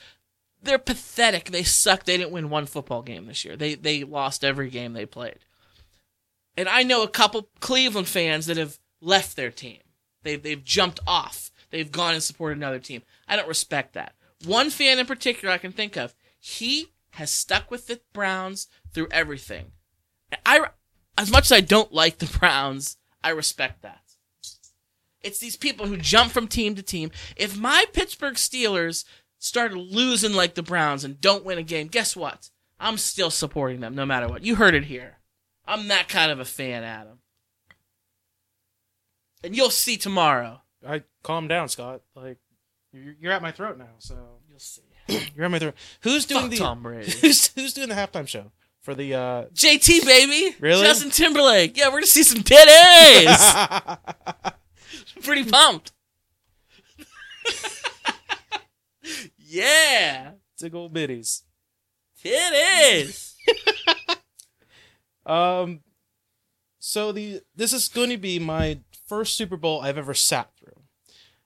[0.62, 1.50] They're pathetic.
[1.50, 2.04] They suck.
[2.04, 3.54] They didn't win one football game this year.
[3.56, 5.40] They they lost every game they played.
[6.56, 9.80] And I know a couple Cleveland fans that have left their team.
[10.22, 11.50] They've they've jumped off.
[11.70, 13.02] They've gone and supported another team.
[13.28, 14.14] I don't respect that.
[14.44, 19.08] One fan in particular I can think of, he has stuck with the Browns through
[19.10, 19.72] everything.
[20.44, 20.66] I
[21.16, 24.00] as much as I don't like the Browns, I respect that.
[25.22, 27.10] It's these people who jump from team to team.
[27.36, 29.04] If my Pittsburgh Steelers
[29.38, 32.50] started losing like the Browns and don't win a game, guess what?
[32.78, 34.44] I'm still supporting them no matter what.
[34.44, 35.18] You heard it here.
[35.66, 37.20] I'm that kind of a fan, Adam.
[39.42, 40.60] And you'll see tomorrow.
[40.86, 42.02] I calm down, Scott.
[42.14, 42.38] Like
[43.02, 44.14] you're, you're at my throat now, so
[44.48, 44.82] You'll see.
[45.36, 45.74] you're at my throat.
[46.02, 47.10] Who's doing Fuck the Tom Brady.
[47.20, 48.52] who's who's doing the halftime show
[48.82, 50.56] for the uh JT baby.
[50.60, 50.82] Really?
[50.82, 51.76] Justin Timberlake.
[51.76, 53.98] Yeah, we're gonna see some titties.
[55.22, 55.92] Pretty pumped.
[59.46, 61.42] Yeah, Tickle bitties.
[62.24, 63.34] it is.
[65.26, 65.80] Um,
[66.78, 70.82] so the this is going to be my first Super Bowl I've ever sat through.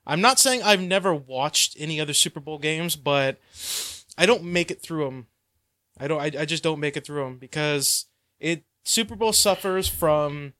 [0.09, 3.39] I'm not saying I've never watched any other Super Bowl games, but
[4.17, 5.27] I don't make it through them.
[5.99, 6.19] I don't.
[6.19, 8.05] I, I just don't make it through them because
[8.39, 10.53] it Super Bowl suffers from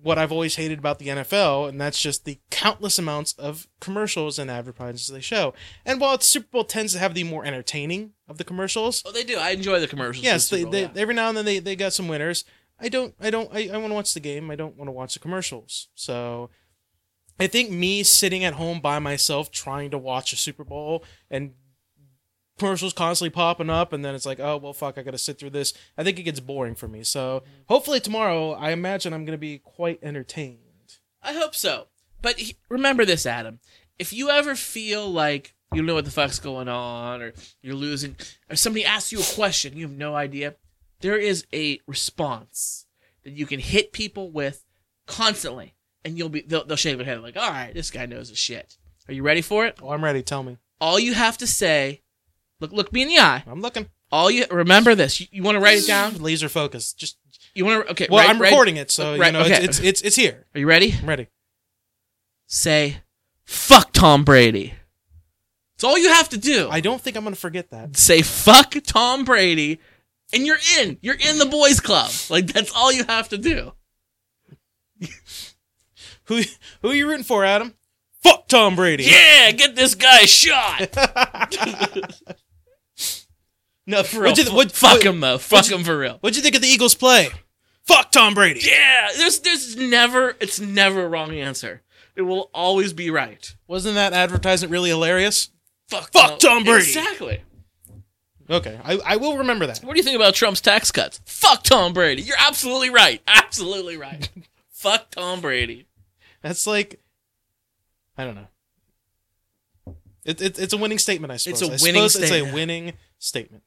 [0.00, 4.38] what I've always hated about the NFL, and that's just the countless amounts of commercials
[4.38, 5.54] and advertisements they show.
[5.84, 9.24] And while Super Bowl tends to have the more entertaining of the commercials, Oh, they
[9.24, 9.36] do.
[9.36, 10.24] I enjoy the commercials.
[10.24, 10.90] yes, they, Bowl, they, yeah.
[10.94, 12.44] every now and then they, they got some winners.
[12.80, 14.52] I don't I don't I, I want to watch the game.
[14.52, 15.88] I don't want to watch the commercials.
[15.96, 16.48] So
[17.40, 21.52] I think me sitting at home by myself trying to watch a Super Bowl and
[22.58, 25.50] commercials constantly popping up and then it's like, oh well fuck, I gotta sit through
[25.50, 25.72] this.
[25.96, 27.04] I think it gets boring for me.
[27.04, 30.58] So hopefully tomorrow I imagine I'm gonna be quite entertained.
[31.22, 31.86] I hope so.
[32.20, 33.60] But he- remember this, Adam.
[33.98, 37.74] If you ever feel like you don't know what the fuck's going on, or you're
[37.74, 38.16] losing,
[38.48, 40.54] or somebody asks you a question, you have no idea,
[41.00, 42.86] there is a response
[43.22, 44.64] that you can hit people with
[45.06, 48.28] constantly, and you'll be they'll, they'll shake their head like, "All right, this guy knows
[48.28, 48.76] his shit."
[49.08, 49.78] Are you ready for it?
[49.82, 50.58] Oh I'm ready, tell me.
[50.80, 52.02] All you have to say,
[52.60, 53.42] look look me in the eye.
[53.46, 53.88] I'm looking.
[54.10, 55.20] All you remember this.
[55.20, 56.16] You, you want to write it down?
[56.22, 56.92] Laser focus.
[56.92, 57.18] Just
[57.54, 57.92] You want to?
[57.92, 58.06] Okay.
[58.10, 59.56] well, I'm recording it, so right, you know okay.
[59.64, 60.46] it's, it's it's it's here.
[60.54, 60.94] Are you ready?
[61.00, 61.28] I'm ready.
[62.46, 62.98] Say,
[63.44, 64.74] "Fuck Tom Brady."
[65.74, 66.68] It's all you have to do.
[66.70, 67.96] I don't think I'm gonna forget that.
[67.96, 69.78] say fuck Tom Brady,
[70.32, 70.98] and you're in.
[71.02, 72.10] You're in the boys' club.
[72.28, 73.72] Like that's all you have to do.
[76.28, 76.42] Who
[76.82, 77.74] who are you rooting for, Adam?
[78.22, 79.04] Fuck Tom Brady.
[79.04, 80.88] Yeah, get this guy shot.
[83.86, 84.30] no, for real.
[84.32, 85.38] What'd you- what- fuck what- him though.
[85.38, 86.18] Fuck what'd you- him for real.
[86.20, 87.28] What'd you think of the Eagles play?
[87.86, 88.60] Fuck Tom Brady.
[88.62, 91.82] Yeah, there's there's never it's never a wrong answer.
[92.16, 93.54] It will always be right.
[93.66, 95.50] Wasn't that advertisement really hilarious?
[95.88, 96.84] Fuck, Fuck Tom Brady.
[96.88, 97.42] Exactly.
[98.50, 99.80] Okay, I, I will remember that.
[99.80, 101.20] What do you think about Trump's tax cuts?
[101.26, 102.22] Fuck Tom Brady.
[102.22, 103.22] You're absolutely right.
[103.26, 104.28] Absolutely right.
[104.70, 105.86] Fuck Tom Brady.
[106.42, 107.00] That's like,
[108.16, 108.48] I don't know.
[110.24, 111.62] It, it, it's a winning statement, I suppose.
[111.62, 113.62] a I winning suppose It's a winning statement.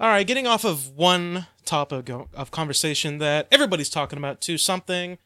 [0.00, 4.56] All right, getting off of one topic of of conversation that everybody's talking about to
[4.56, 5.18] something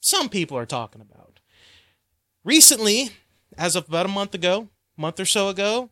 [0.00, 1.38] some people are talking about.
[2.44, 3.10] Recently,
[3.56, 5.90] as of about a month ago, month or so ago,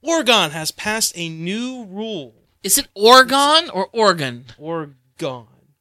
[0.00, 2.47] Oregon has passed a new rule.
[2.62, 4.44] Is it Oregon or Oregon?
[4.58, 4.96] Oregon.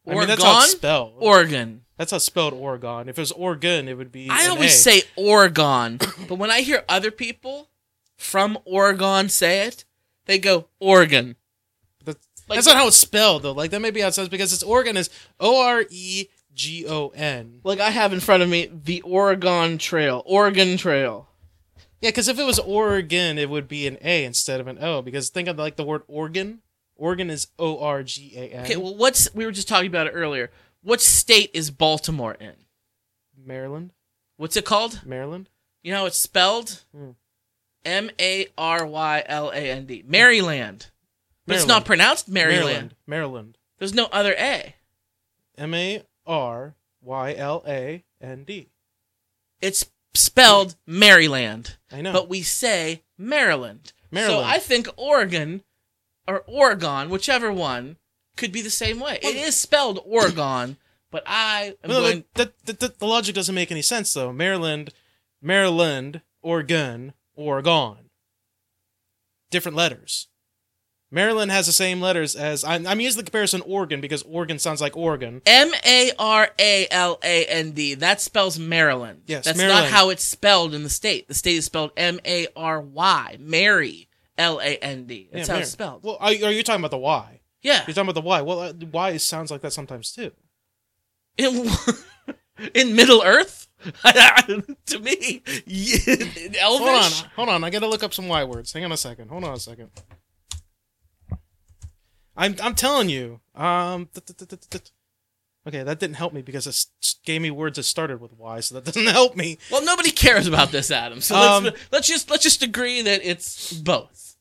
[0.07, 1.13] I mean, that's how it's spelled.
[1.17, 1.81] Oregon.
[1.97, 3.09] That's how it's spelled Oregon.
[3.09, 4.29] If it was Oregon, it would be.
[4.29, 4.77] I always A.
[4.77, 7.69] say Oregon, but when I hear other people
[8.17, 9.85] from Oregon say it,
[10.25, 11.35] they go Oregon.
[12.05, 13.51] That's, Like- that's not how it's spelled, though.
[13.51, 15.09] Like, that may be how it says because it's Oregon is
[15.39, 17.59] O R E G O N.
[17.63, 21.27] Like I have in front of me the Oregon Trail, Oregon Trail.
[22.01, 25.01] Yeah, because if it was Oregon, it would be an A instead of an O.
[25.01, 26.61] Because think of like the word organ.
[26.97, 28.65] Organ is O R G A N.
[28.65, 30.51] Okay, well, what's we were just talking about it earlier.
[30.81, 32.53] What state is Baltimore in?
[33.37, 33.91] Maryland.
[34.37, 35.01] What's it called?
[35.05, 35.49] Maryland.
[35.83, 36.83] You know how it's spelled?
[36.95, 37.11] Hmm.
[37.85, 40.03] M A R Y L A N D.
[40.05, 40.87] Maryland.
[41.45, 41.67] But it's Maryland.
[41.67, 42.63] not pronounced Maryland.
[42.63, 42.95] Maryland.
[43.07, 43.57] Maryland.
[43.79, 44.75] There's no other A.
[45.57, 48.69] M A R Y L A N D.
[49.61, 51.77] It's spelled Maryland.
[51.91, 52.11] I know.
[52.13, 53.93] but we say Maryland.
[54.11, 54.43] Maryland.
[54.43, 55.63] So I think Oregon
[56.27, 57.97] or Oregon, whichever one,
[58.35, 59.19] could be the same way.
[59.21, 60.77] It is spelled Oregon,
[61.11, 62.23] but I am No, going.
[62.35, 64.31] that, that, that, the logic doesn't make any sense though.
[64.33, 64.91] Maryland,
[65.41, 68.09] Maryland, Oregon, Oregon.
[69.49, 70.27] Different letters.
[71.09, 74.81] Maryland has the same letters as I'm, I'm using the comparison Oregon because Oregon sounds
[74.81, 75.41] like Oregon.
[75.45, 77.93] M A R A L A N D.
[77.93, 79.21] That spells Maryland.
[79.25, 79.85] Yes, that's Maryland.
[79.85, 81.29] not how it's spelled in the state.
[81.29, 83.37] The state is spelled M A R Y.
[83.39, 85.29] Mary L A N D.
[85.31, 86.03] That's Yeah, how it's spelled.
[86.03, 87.41] Well, are, you- are you talking about the Y?
[87.61, 87.83] yeah.
[87.87, 88.41] You're talking about the Y.
[88.41, 90.31] Well, uh, Y sounds like that sometimes too.
[91.37, 91.69] In,
[92.73, 95.41] in Middle Earth, to me,
[96.59, 96.59] Elvish.
[96.61, 97.63] Hold on, hold on.
[97.63, 98.73] I gotta look up some Y words.
[98.73, 99.29] Hang on a second.
[99.29, 99.89] Hold on a second.
[102.35, 103.39] I'm I'm telling you.
[103.55, 104.09] Um.
[104.13, 104.91] th- th- th-
[105.67, 106.85] Okay, that didn't help me because it
[107.25, 109.57] gave me words that started with Y, so that doesn't help me.
[109.69, 111.19] Well, nobody cares about this, Adam.
[111.19, 114.37] So Um, let's, let's just let's just agree that it's both.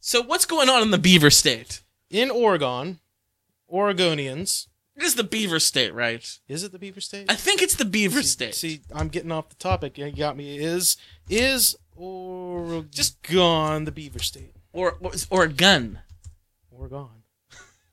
[0.00, 1.82] So what's going on in the Beaver State?
[2.10, 3.00] In Oregon,
[3.72, 4.66] Oregonians.
[4.96, 6.38] It is the Beaver State, right?
[6.48, 7.30] Is it the Beaver State?
[7.30, 8.54] I think it's the Beaver see, State.
[8.54, 9.96] See, I'm getting off the topic.
[9.96, 10.58] You got me.
[10.58, 10.96] Is
[11.30, 14.52] is Oregon just gone the Beaver State?
[14.72, 16.00] or or, or gun.
[16.70, 17.08] Oregon,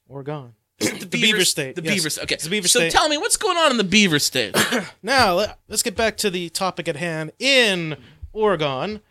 [0.07, 0.53] Oregon.
[0.79, 1.93] The, Beaver State, The yes.
[1.93, 2.23] Beaver State.
[2.23, 2.35] Okay.
[2.35, 2.91] It's the Beaver so State.
[2.91, 4.55] tell me what's going on in the Beaver State.
[5.03, 7.31] Now let, us get back to the topic at hand.
[7.39, 7.97] In
[8.33, 9.01] Oregon,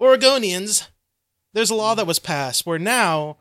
[0.00, 0.88] Oregonians,
[1.52, 3.36] there's a law that was passed where now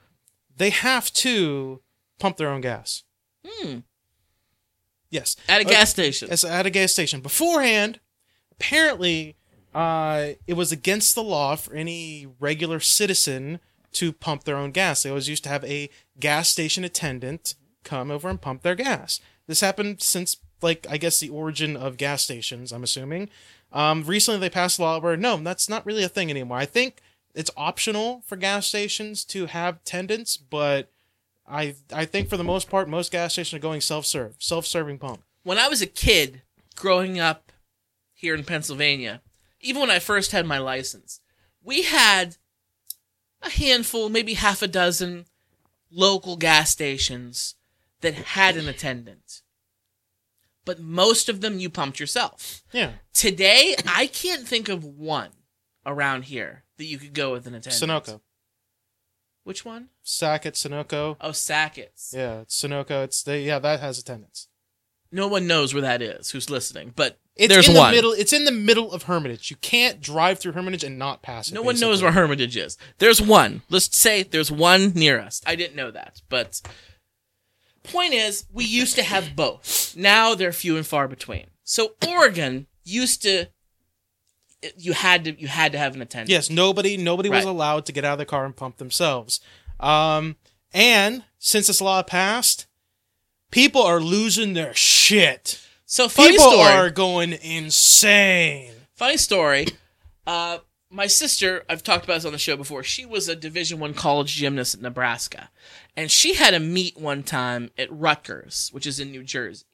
[0.56, 1.82] they have to
[2.20, 3.04] pump their own gas.
[3.46, 3.80] Hmm.
[5.10, 6.30] Yes, At a Uh, gas station.
[6.32, 7.22] It's at a gas station.
[7.22, 8.00] Beforehand,
[8.52, 9.36] apparently,
[9.76, 13.60] uh, it was against the law for any regular citizen
[13.94, 15.04] to pump their own gas.
[15.04, 19.20] They always used to have a gas station attendant come over and pump their gas.
[19.48, 22.72] This happened since, like, I guess the origin of gas stations.
[22.72, 23.30] I'm assuming.
[23.72, 26.58] Um, recently, they passed a law where no, that's not really a thing anymore.
[26.58, 27.02] I think
[27.34, 30.92] it's optional for gas stations to have attendants, but
[31.48, 35.24] I I think for the most part, most gas stations are going self-serve, self-serving pump.
[35.44, 36.42] when I was a kid
[36.76, 37.52] growing up
[38.14, 39.22] here in Pennsylvania,
[39.60, 41.20] even when I first had my license,
[41.62, 42.38] we had
[43.44, 45.26] a handful, maybe half a dozen
[45.92, 47.56] local gas stations
[48.02, 49.42] that had an attendant.
[50.66, 52.64] But most of them you pumped yourself.
[52.72, 52.94] Yeah.
[53.14, 55.32] Today, I can't think of one
[55.86, 58.06] around here that you could go with an attendant.
[58.06, 58.22] Sunoco.
[59.44, 59.90] Which one?
[60.04, 61.18] Sackett, Sunoco.
[61.20, 62.14] Oh, Sackett's.
[62.16, 63.04] Yeah, it's Sunoco.
[63.04, 64.48] It's they, yeah, that has attendance.
[65.14, 67.92] No one knows where that is who's listening, but It's there's in one.
[67.92, 68.12] the middle.
[68.14, 69.50] It's in the middle of Hermitage.
[69.52, 71.54] You can't drive through Hermitage and not pass it.
[71.54, 72.78] No one knows where Hermitage is.
[72.98, 73.62] There's one.
[73.70, 75.42] Let's say there's one near us.
[75.46, 76.62] I didn't know that, but
[77.84, 79.94] point is, we used to have both.
[79.96, 81.48] Now they're few and far between.
[81.64, 83.48] So Oregon used to,
[84.78, 86.30] you had to, you had to have an attendant.
[86.30, 89.40] Yes, nobody nobody was allowed to get out of the car and pump themselves.
[89.80, 90.38] Um,
[90.74, 92.66] and since this law passed,
[93.54, 95.62] people are losing their shit.
[95.86, 96.72] So funny People story.
[96.72, 98.72] are going insane.
[98.96, 99.68] funny story.
[100.26, 100.58] Uh,
[100.90, 102.84] my sister, I've talked about this on the show before.
[102.84, 105.50] She was a Division One college gymnast at Nebraska,
[105.96, 109.66] and she had a meet one time at Rutgers, which is in New Jersey.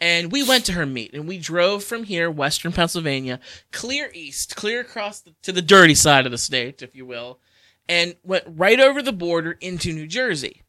[0.00, 3.38] And we went to her meet, and we drove from here, Western Pennsylvania,
[3.70, 7.38] clear east, clear across the, to the dirty side of the state, if you will,
[7.86, 10.62] and went right over the border into New Jersey,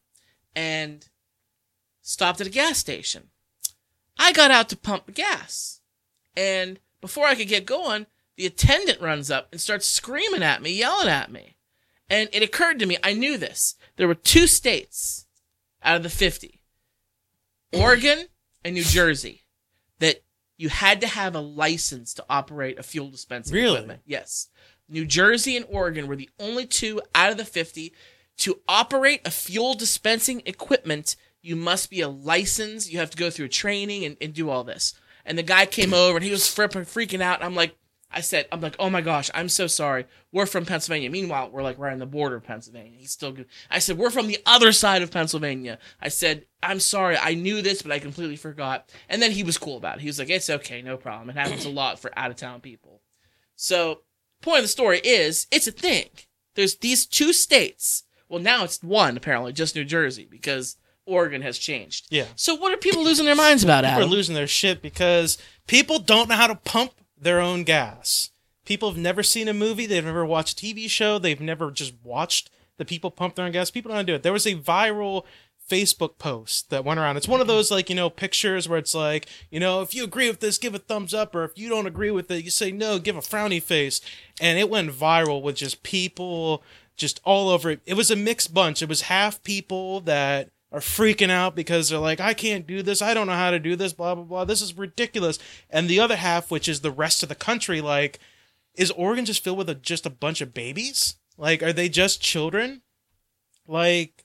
[0.54, 1.08] and
[2.02, 3.28] stopped at a gas station.
[4.18, 5.80] I got out to pump gas.
[6.36, 10.70] And before I could get going, the attendant runs up and starts screaming at me,
[10.72, 11.56] yelling at me.
[12.08, 13.74] And it occurred to me, I knew this.
[13.96, 15.26] There were two states
[15.82, 16.60] out of the 50
[17.72, 18.26] Oregon
[18.64, 19.42] and New Jersey
[19.98, 20.22] that
[20.58, 23.74] you had to have a license to operate a fuel dispensing Really?
[23.76, 24.02] equipment.
[24.06, 24.48] Yes.
[24.88, 27.92] New Jersey and Oregon were the only two out of the 50
[28.38, 31.16] to operate a fuel dispensing equipment.
[31.42, 32.90] You must be a license.
[32.90, 34.94] You have to go through training and, and do all this.
[35.24, 37.42] And the guy came over and he was fripping, freaking out.
[37.42, 37.76] I'm like,
[38.14, 40.04] I said, I'm like, oh my gosh, I'm so sorry.
[40.32, 41.10] We're from Pennsylvania.
[41.10, 42.98] Meanwhile, we're like right on the border of Pennsylvania.
[42.98, 43.46] He's still good.
[43.70, 45.78] I said, we're from the other side of Pennsylvania.
[46.00, 47.16] I said, I'm sorry.
[47.16, 48.90] I knew this, but I completely forgot.
[49.08, 50.02] And then he was cool about it.
[50.02, 51.30] He was like, it's okay, no problem.
[51.30, 53.00] It happens a lot for out of town people.
[53.56, 54.00] So,
[54.42, 56.08] point of the story is, it's a thing.
[56.54, 58.04] There's these two states.
[58.28, 62.06] Well, now it's one apparently, just New Jersey, because Oregon has changed.
[62.10, 62.26] Yeah.
[62.36, 63.84] So, what are people losing their minds about?
[63.84, 68.30] People are losing their shit because people don't know how to pump their own gas.
[68.64, 71.94] People have never seen a movie, they've never watched a TV show, they've never just
[72.04, 73.70] watched the people pump their own gas.
[73.70, 74.22] People don't know how to do it.
[74.22, 75.24] There was a viral
[75.68, 77.16] Facebook post that went around.
[77.16, 80.04] It's one of those like, you know, pictures where it's like, you know, if you
[80.04, 82.50] agree with this, give a thumbs up, or if you don't agree with it, you
[82.50, 84.00] say no, give a frowny face.
[84.40, 86.62] And it went viral with just people
[86.96, 87.80] just all over it.
[87.86, 88.82] It was a mixed bunch.
[88.82, 93.02] It was half people that are freaking out because they're like, I can't do this.
[93.02, 94.44] I don't know how to do this, blah, blah, blah.
[94.44, 95.38] This is ridiculous.
[95.68, 98.18] And the other half, which is the rest of the country, like,
[98.74, 101.16] is Oregon just filled with a, just a bunch of babies?
[101.36, 102.80] Like, are they just children?
[103.66, 104.24] Like,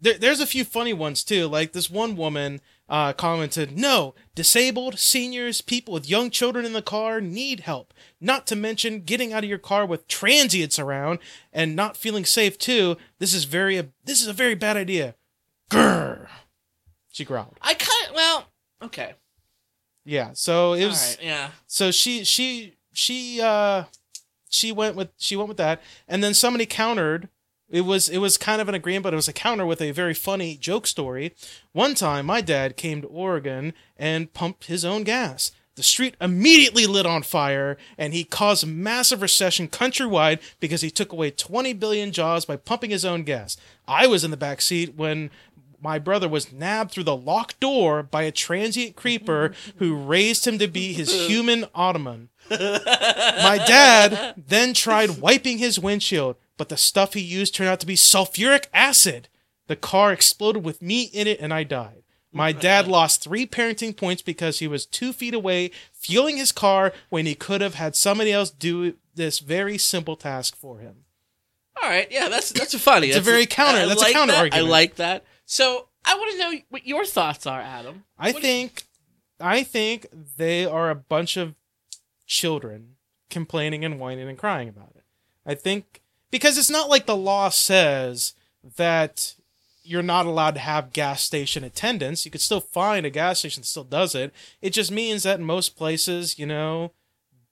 [0.00, 1.48] there, there's a few funny ones too.
[1.48, 6.82] Like, this one woman uh, commented, No, disabled, seniors, people with young children in the
[6.82, 7.92] car need help.
[8.20, 11.18] Not to mention getting out of your car with transients around
[11.52, 12.96] and not feeling safe too.
[13.18, 15.16] This is very, this is a very bad idea.
[15.70, 16.26] Grr.
[17.12, 17.58] She growled.
[17.62, 18.46] I kind of, well,
[18.82, 19.14] okay.
[20.04, 21.50] Yeah, so it was right, yeah.
[21.66, 23.84] so she she she uh
[24.48, 27.28] she went with she went with that and then somebody countered
[27.68, 29.90] it was it was kind of an agreement but it was a counter with a
[29.90, 31.34] very funny joke story
[31.72, 36.86] one time my dad came to oregon and pumped his own gas the street immediately
[36.86, 42.12] lit on fire and he caused massive recession countrywide because he took away 20 billion
[42.12, 43.56] jobs by pumping his own gas
[43.88, 45.30] i was in the back seat when
[45.84, 50.58] my brother was nabbed through the locked door by a transient creeper who raised him
[50.58, 52.30] to be his human ottoman.
[52.50, 57.86] My dad then tried wiping his windshield, but the stuff he used turned out to
[57.86, 59.28] be sulfuric acid.
[59.66, 62.02] The car exploded with me in it and I died.
[62.32, 66.92] My dad lost three parenting points because he was two feet away fueling his car
[67.08, 71.04] when he could have had somebody else do this very simple task for him.
[71.82, 73.08] All right, yeah, that's that's funny.
[73.08, 74.38] It's a That's very counter- I that's a counter that.
[74.40, 74.66] argument.
[74.66, 75.24] I like that.
[75.46, 78.04] So I want to know what your thoughts are, Adam.
[78.18, 78.84] I What- think
[79.40, 81.54] I think they are a bunch of
[82.26, 82.96] children
[83.30, 85.02] complaining and whining and crying about it.
[85.44, 88.34] I think because it's not like the law says
[88.76, 89.34] that
[89.82, 92.24] you're not allowed to have gas station attendants.
[92.24, 94.32] You could still find a gas station that still does it.
[94.62, 96.92] It just means that most places, you know,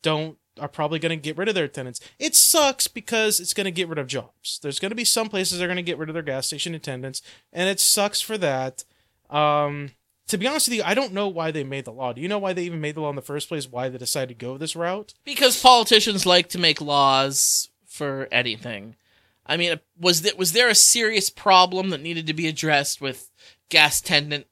[0.00, 2.00] don't are probably going to get rid of their attendants.
[2.18, 4.58] It sucks because it's going to get rid of jobs.
[4.62, 6.46] There's going to be some places that are going to get rid of their gas
[6.46, 7.22] station attendants,
[7.52, 8.84] and it sucks for that.
[9.30, 9.92] Um,
[10.28, 12.12] to be honest with you, I don't know why they made the law.
[12.12, 13.70] Do you know why they even made the law in the first place?
[13.70, 15.14] Why they decided to go this route?
[15.24, 18.96] Because politicians like to make laws for anything.
[19.44, 23.30] I mean, was there, was there a serious problem that needed to be addressed with
[23.68, 24.46] gas attendant,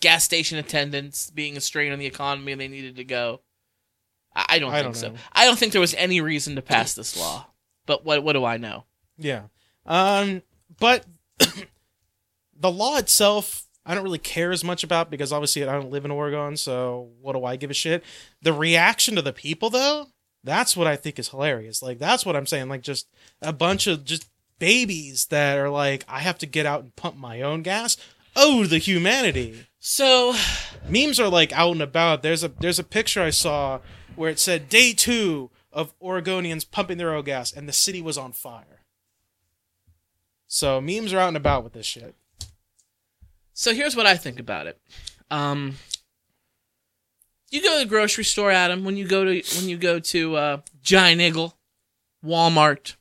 [0.00, 3.40] gas station attendants being a strain on the economy and they needed to go?
[4.48, 5.08] I, don't I think don't so.
[5.10, 5.14] know.
[5.32, 7.46] I don't think there was any reason to pass this law.
[7.86, 8.84] But what what do I know?
[9.16, 9.44] Yeah.
[9.86, 10.42] Um,
[10.78, 11.04] but
[12.58, 16.04] the law itself, I don't really care as much about because obviously I don't live
[16.04, 18.04] in Oregon, so what do I give a shit?
[18.42, 20.08] The reaction to the people, though,
[20.44, 21.82] that's what I think is hilarious.
[21.82, 22.68] Like, that's what I'm saying.
[22.68, 23.08] Like, just
[23.40, 24.28] a bunch of just
[24.58, 27.96] babies that are like, I have to get out and pump my own gas.
[28.36, 29.66] Oh, the humanity.
[29.80, 30.34] So
[30.88, 32.22] memes are like out and about.
[32.22, 33.80] There's a there's a picture I saw
[34.18, 38.18] where it said day two of Oregonians pumping their own gas, and the city was
[38.18, 38.82] on fire.
[40.46, 42.14] So memes are out and about with this shit.
[43.52, 44.80] So here's what I think about it.
[45.30, 45.76] Um,
[47.50, 48.84] you go to the grocery store, Adam.
[48.84, 51.56] When you go to when you go to uh, Giant Eagle,
[52.24, 52.96] Walmart,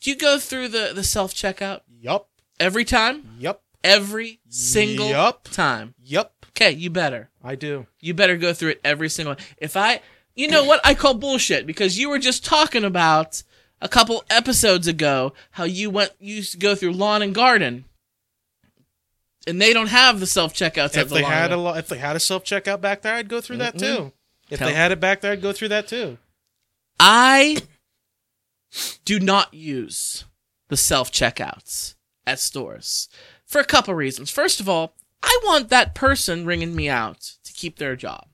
[0.00, 2.28] do you go through the the self checkout Yup,
[2.60, 3.24] every time?
[3.38, 5.44] yup, Every single Yup.
[5.50, 5.94] time.
[6.02, 6.37] yup.
[6.58, 7.30] Okay, you better.
[7.44, 7.86] I do.
[8.00, 9.36] You better go through it every single.
[9.58, 10.00] If I,
[10.34, 13.44] you know what I call bullshit because you were just talking about
[13.80, 17.84] a couple episodes ago how you went you used to go through lawn and garden,
[19.46, 21.30] and they don't have the self checkouts at If the they lawn.
[21.30, 23.76] had a lo- if they had a self checkout back there, I'd go through that
[23.76, 24.06] mm-hmm.
[24.06, 24.12] too.
[24.50, 26.18] If Tell- they had it back there, I'd go through that too.
[26.98, 27.58] I
[29.04, 30.24] do not use
[30.70, 31.94] the self checkouts
[32.26, 33.08] at stores
[33.46, 34.28] for a couple reasons.
[34.28, 38.26] First of all, I want that person ringing me out to keep their job.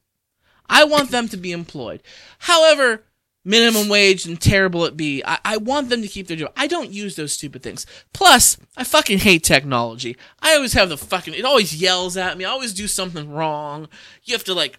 [0.69, 2.03] I want them to be employed.
[2.41, 3.05] However,
[3.45, 6.53] minimum wage and terrible it be, I, I want them to keep their job.
[6.57, 7.87] I don't use those stupid things.
[8.13, 10.17] Plus, I fucking hate technology.
[10.41, 12.45] I always have the fucking, it always yells at me.
[12.45, 13.89] I always do something wrong.
[14.23, 14.79] You have to like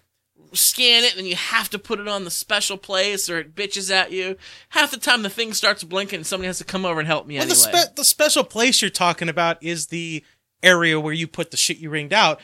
[0.52, 3.90] scan it and you have to put it on the special place or it bitches
[3.90, 4.36] at you.
[4.70, 7.26] Half the time the thing starts blinking and somebody has to come over and help
[7.26, 7.54] me Well, anyway.
[7.72, 10.24] the spe- the special place you're talking about is the
[10.66, 12.40] area where you put the shit you ringed out.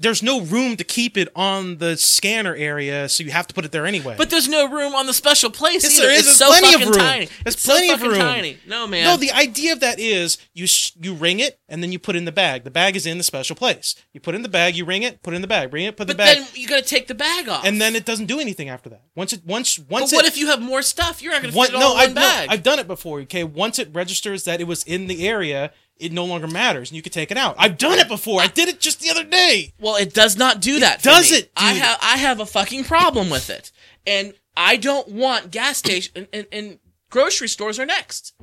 [0.00, 3.64] There's no room to keep it on the scanner area, so you have to put
[3.64, 4.14] it there anyway.
[4.16, 6.06] but there's no room on the special place Yes, either.
[6.06, 6.18] there is.
[6.28, 6.98] It's There's so plenty of room.
[6.98, 7.24] tiny.
[7.42, 8.14] There's it's plenty so of room.
[8.20, 8.58] tiny.
[8.64, 9.02] No man.
[9.02, 12.14] No, the idea of that is you sh- you ring it and then you put
[12.14, 12.62] it in the bag.
[12.62, 13.96] The bag is in the special place.
[14.12, 15.86] You put it in the bag, you ring it, put it in the bag, ring
[15.86, 17.64] it, put but the bag, But then you gotta take the bag off.
[17.64, 19.02] and then it doesn't do anything after that.
[19.16, 20.12] Once it once once.
[20.12, 21.20] but what it, if you have more stuff?
[21.20, 22.48] You're not gonna one, fit it no, all in one I've no, bag.
[22.52, 23.18] I've done it before.
[23.22, 26.96] Okay, once it registers that it was in the area, it no longer matters, and
[26.96, 27.56] you can take it out.
[27.58, 28.40] I've done it before.
[28.40, 29.72] I did it just the other day.
[29.80, 31.02] Well, it does not do that.
[31.02, 31.38] does me.
[31.38, 33.72] it, I have I have a fucking problem with it,
[34.06, 36.78] and I don't want gas station and, and, and
[37.10, 38.34] grocery stores are next.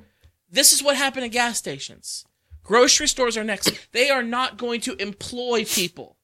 [0.50, 2.26] This is what happened at gas stations.
[2.64, 3.72] Grocery stores are next.
[3.92, 6.18] They are not going to employ people.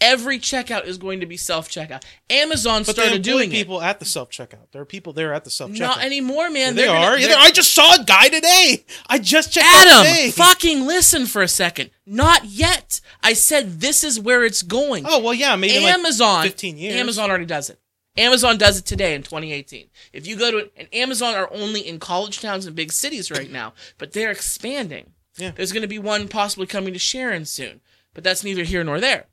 [0.00, 2.04] Every checkout is going to be self checkout.
[2.30, 4.70] Amazon But started doing people at the self checkout.
[4.70, 5.80] There are people there at the self checkout.
[5.80, 6.76] Not anymore, man.
[6.76, 7.18] They gonna- are.
[7.18, 8.84] Yeah, I just saw a guy today.
[9.08, 10.20] I just checked out Adam, today.
[10.20, 11.90] Adam, fucking listen for a second.
[12.06, 13.00] Not yet.
[13.22, 15.04] I said this is where it's going.
[15.06, 16.94] Oh well, yeah, maybe in, like, Amazon, 15 years.
[16.94, 17.80] Amazon already does it.
[18.16, 19.88] Amazon does it today in 2018.
[20.12, 23.50] If you go to and Amazon are only in college towns and big cities right
[23.50, 25.12] now, but they're expanding.
[25.36, 25.52] Yeah.
[25.52, 27.80] There's going to be one possibly coming to Sharon soon,
[28.14, 29.26] but that's neither here nor there.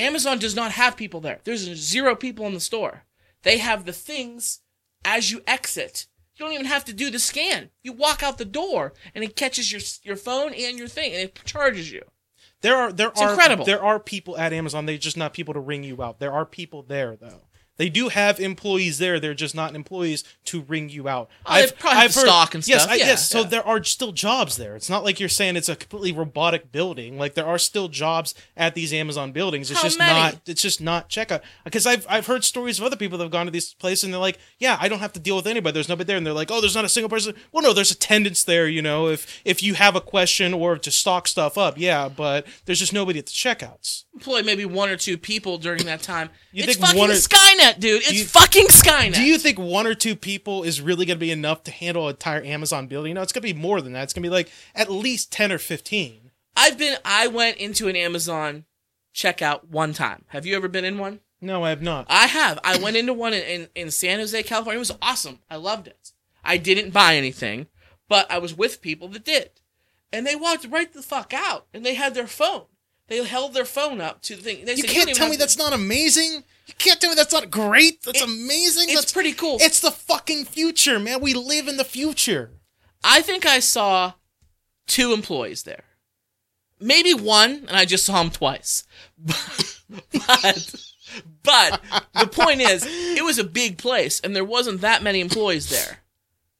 [0.00, 1.40] Amazon does not have people there.
[1.44, 3.04] There's zero people in the store.
[3.42, 4.60] They have the things
[5.04, 6.06] as you exit.
[6.36, 7.70] You don't even have to do the scan.
[7.82, 11.22] You walk out the door and it catches your your phone and your thing and
[11.22, 12.02] it charges you.
[12.62, 13.64] There are there are incredible.
[13.64, 14.86] there are people at Amazon.
[14.86, 16.18] They're just not people to ring you out.
[16.18, 17.42] There are people there though.
[17.80, 19.18] They do have employees there.
[19.18, 21.30] They're just not employees to ring you out.
[21.46, 22.92] Oh, they probably I've stock and yes, stuff.
[22.92, 23.30] I, Yeah, yes.
[23.30, 24.76] So there are still jobs there.
[24.76, 27.16] It's not like you're saying it's a completely robotic building.
[27.16, 29.70] Like there are still jobs at these Amazon buildings.
[29.70, 30.12] It's How just many?
[30.12, 30.42] not.
[30.44, 31.40] It's just not checkout.
[31.64, 34.12] Because I've I've heard stories of other people that have gone to these places and
[34.12, 35.72] they're like, yeah, I don't have to deal with anybody.
[35.72, 37.34] There's nobody there, and they're like, oh, there's not a single person.
[37.50, 38.68] Well, no, there's attendants there.
[38.68, 42.46] You know, if if you have a question or to stock stuff up, yeah, but
[42.66, 44.04] there's just nobody at the checkouts.
[44.12, 46.28] Employ maybe one or two people during that time.
[46.52, 48.02] You it's think fucking one or- Skynet, dude.
[48.02, 49.14] It's you- fucking Skynet.
[49.14, 52.08] Do you think one or two people is really going to be enough to handle
[52.08, 53.14] an entire Amazon building?
[53.14, 54.02] No, it's going to be more than that.
[54.04, 56.30] It's going to be like at least 10 or 15.
[56.56, 56.96] I've been.
[57.04, 58.64] I went into an Amazon
[59.14, 60.24] checkout one time.
[60.28, 61.20] Have you ever been in one?
[61.40, 62.06] No, I have not.
[62.08, 62.58] I have.
[62.64, 64.76] I went into one in, in, in San Jose, California.
[64.76, 65.38] It was awesome.
[65.50, 66.12] I loved it.
[66.44, 67.66] I didn't buy anything,
[68.08, 69.50] but I was with people that did.
[70.12, 72.64] And they walked right the fuck out and they had their phone.
[73.06, 74.64] They held their phone up to the thing.
[74.64, 76.44] They You said, can't don't tell me to-" that's not amazing.
[76.70, 78.02] You can't tell me that's not great.
[78.02, 78.88] That's It- amazing.
[78.90, 79.58] It's that's pretty cool.
[79.60, 81.20] It's the fucking future, man.
[81.20, 82.52] We live in the future.
[83.02, 84.12] I think I saw
[84.86, 85.84] two employees there.
[86.78, 88.84] Maybe one, and I just saw him twice.
[90.12, 90.74] But,
[91.42, 91.80] but
[92.14, 95.98] the point is, it was a big place, and there wasn't that many employees there.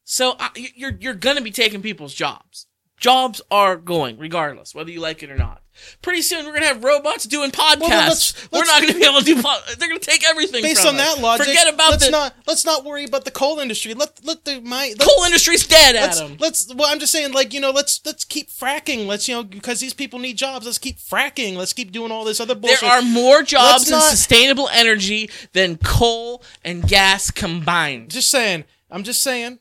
[0.02, 2.66] So y- you're you're gonna be taking people's jobs.
[2.98, 5.62] Jobs are going, regardless whether you like it or not.
[6.02, 7.78] Pretty soon, we're gonna have robots doing podcasts.
[7.88, 9.42] then let's- we're not gonna be able to do.
[9.42, 10.62] Po- they're gonna take everything.
[10.62, 11.14] Based from on us.
[11.16, 13.94] that logic, forget about let's the not let's not worry about the coal industry.
[13.94, 16.36] Let let the my let, coal industry's dead, let's, Adam.
[16.40, 19.42] let's well i'm just saying like you know let's let's keep fracking let's you know
[19.42, 22.80] because these people need jobs let's keep fracking let's keep doing all this other bullshit
[22.80, 28.10] There are more jobs in not- sustainable energy than coal and gas combined.
[28.10, 29.58] just saying i'm just saying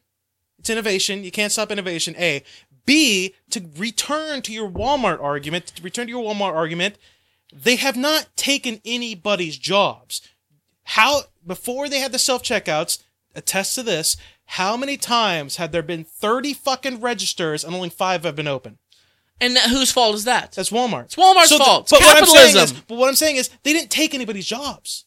[0.57, 2.43] it's innovation you can't stop innovation a
[2.85, 6.97] b to return to your walmart argument to return to your walmart argument
[7.51, 10.21] they have not taken anybody's jobs
[10.83, 13.03] how before they had the self-checkouts
[13.35, 18.23] attest to this how many times had there been 30 fucking registers and only five
[18.23, 18.77] have been open
[19.41, 20.51] And that, whose fault is that?
[20.51, 21.05] That's Walmart.
[21.05, 21.83] It's Walmart's fault.
[21.83, 22.83] It's but what I'm saying is, capitalism.
[22.87, 25.05] but what I'm saying is, they didn't take anybody's jobs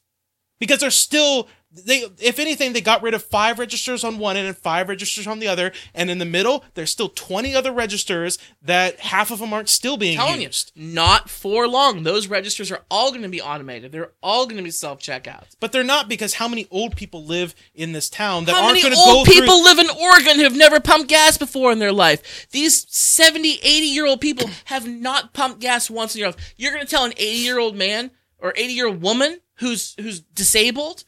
[0.58, 1.48] because they're still.
[1.74, 5.26] They, if anything, they got rid of five registers on one end and five registers
[5.26, 9.38] on the other, and in the middle, there's still 20 other registers that half of
[9.38, 10.72] them aren't still being telling used.
[10.74, 12.02] you, not for long.
[12.02, 13.90] Those registers are all going to be automated.
[13.90, 15.56] They're all going to be self checkouts.
[15.60, 18.82] But they're not because how many old people live in this town that How aren't
[18.82, 19.64] going to go through how many old people through.
[19.64, 22.48] live in Oregon who've never pumped gas before in their life?
[22.50, 26.54] These 70, 80 year old people have not pumped gas once in their life.
[26.56, 29.94] You're going to tell an 80 year old man or 80 year old woman who's
[30.00, 31.04] who's disabled,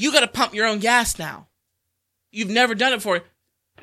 [0.00, 1.48] you got to pump your own gas now.
[2.30, 3.22] You've never done it before.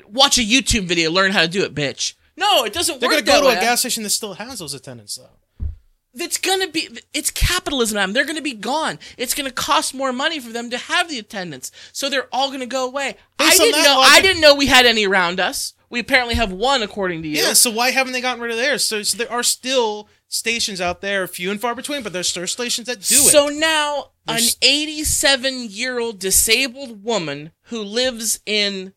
[0.08, 2.14] Watch a YouTube video, learn how to do it, bitch.
[2.36, 3.00] No, it doesn't work.
[3.00, 3.56] They're going to that go to way.
[3.56, 5.68] a gas station that still has those attendants, though.
[6.14, 8.12] it's gonna be it's capitalism Adam.
[8.14, 11.70] they're gonna be gone it's gonna cost more money for them to have the attendants
[11.92, 14.66] so they're all gonna go away i Based on didn't know i didn't know we
[14.66, 18.12] had any around us we apparently have one according to you Yeah, so why haven't
[18.14, 18.82] they gotten rid of theirs?
[18.84, 22.46] So, so there are still stations out there, few and far between, but there's still
[22.46, 23.30] stations that do it.
[23.30, 28.92] so now an 87 year old disabled woman who lives in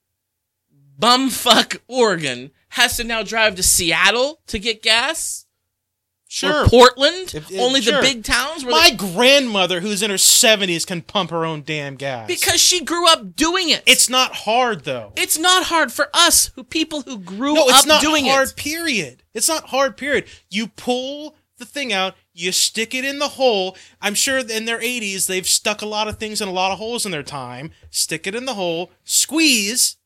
[0.99, 5.45] bumfuck oregon has to now drive to seattle to get gas
[6.29, 6.63] sure.
[6.63, 7.95] or portland If- if- only sure.
[7.97, 11.63] the big towns where My they- grandmother, who's in her 70s, can pump her own
[11.63, 12.27] damn gas.
[12.27, 15.11] because she grew up doing it it's not hard, though.
[15.17, 18.29] It's not hard for us, who people who grew no, up doing it.
[18.29, 19.23] it's not hard, period.
[19.33, 20.25] It's not hard, period.
[20.49, 23.75] You pull the thing out, you stick it in the hole.
[24.01, 26.77] I'm sure in their 80s, they've stuck a lot of things in a lot of
[26.77, 27.71] holes in their time.
[27.89, 29.97] Stick it in the hole, squeeze.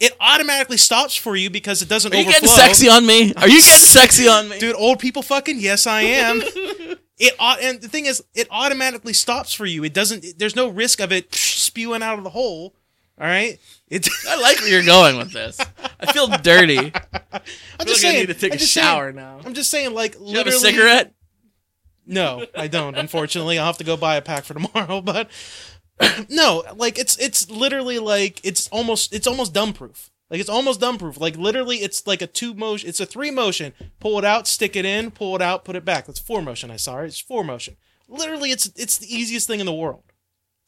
[0.00, 2.40] It automatically stops for you because it doesn't Are you overflow.
[2.40, 3.34] getting sexy on me?
[3.34, 4.58] Are you getting sexy on me?
[4.58, 6.40] Dude, old people fucking, yes, I am.
[7.18, 9.84] it and the thing is, it automatically stops for you.
[9.84, 10.24] It doesn't.
[10.38, 12.74] There's no risk of it spewing out of the hole.
[13.20, 13.58] All right.
[13.88, 14.08] It.
[14.28, 15.58] I like where you're going with this.
[16.00, 16.78] I feel dirty.
[17.12, 18.20] I I'm feel just like I saying.
[18.20, 19.40] need to take I'm a just shower saying, now.
[19.44, 21.12] I'm just saying, like You have a cigarette?
[22.06, 22.96] No, I don't.
[22.96, 25.02] Unfortunately, I'll have to go buy a pack for tomorrow.
[25.02, 25.30] But
[26.28, 30.10] no, like it's it's literally like it's almost it's almost dumb proof.
[30.30, 31.18] Like it's almost dumb proof.
[31.20, 32.88] Like literally, it's like a two motion.
[32.88, 33.72] It's a three motion.
[33.98, 35.10] Pull it out, stick it in.
[35.10, 36.06] Pull it out, put it back.
[36.06, 36.70] That's four motion.
[36.70, 37.06] I saw it.
[37.06, 37.76] It's four motion.
[38.08, 40.04] Literally, it's it's the easiest thing in the world.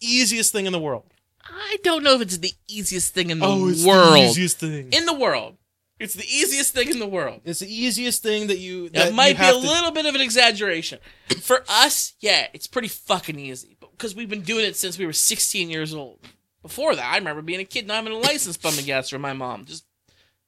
[0.00, 1.04] Easiest thing in the world.
[1.44, 4.14] I don't know if it's the easiest thing in the Oh, it's world.
[4.14, 4.92] the easiest thing.
[4.92, 5.56] in the world.
[6.00, 7.42] It's the easiest thing in the world.
[7.44, 8.88] It's the easiest thing that you.
[8.90, 10.98] That, That might be a to- little bit of an exaggeration.
[11.40, 13.76] For us, yeah, it's pretty fucking easy.
[13.92, 16.18] Because we've been doing it since we were 16 years old.
[16.62, 19.32] Before that, I remember being a kid and having a license pumping gas for my
[19.32, 19.64] mom.
[19.64, 19.84] Just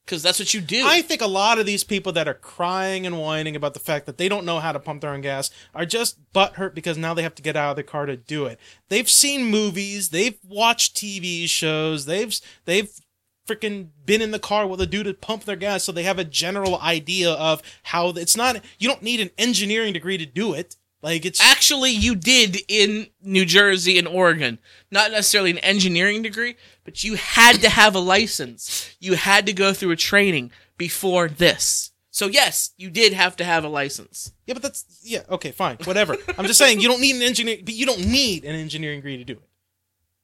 [0.04, 0.84] because that's what you do.
[0.84, 4.06] I think a lot of these people that are crying and whining about the fact
[4.06, 7.14] that they don't know how to pump their own gas are just butthurt because now
[7.14, 8.60] they have to get out of their car to do it.
[8.88, 12.90] They've seen movies, they've watched TV shows, they've they've
[13.46, 16.18] freaking been in the car with a dude to pump their gas, so they have
[16.18, 18.62] a general idea of how it's not.
[18.78, 20.76] You don't need an engineering degree to do it.
[21.04, 24.58] Like it's Actually, you did in New Jersey and Oregon.
[24.90, 28.96] Not necessarily an engineering degree, but you had to have a license.
[29.00, 31.92] You had to go through a training before this.
[32.10, 34.32] So yes, you did have to have a license.
[34.46, 36.16] yeah, but that's yeah okay fine whatever.
[36.38, 39.18] I'm just saying you don't need an engineer, but you don't need an engineering degree
[39.18, 39.48] to do it.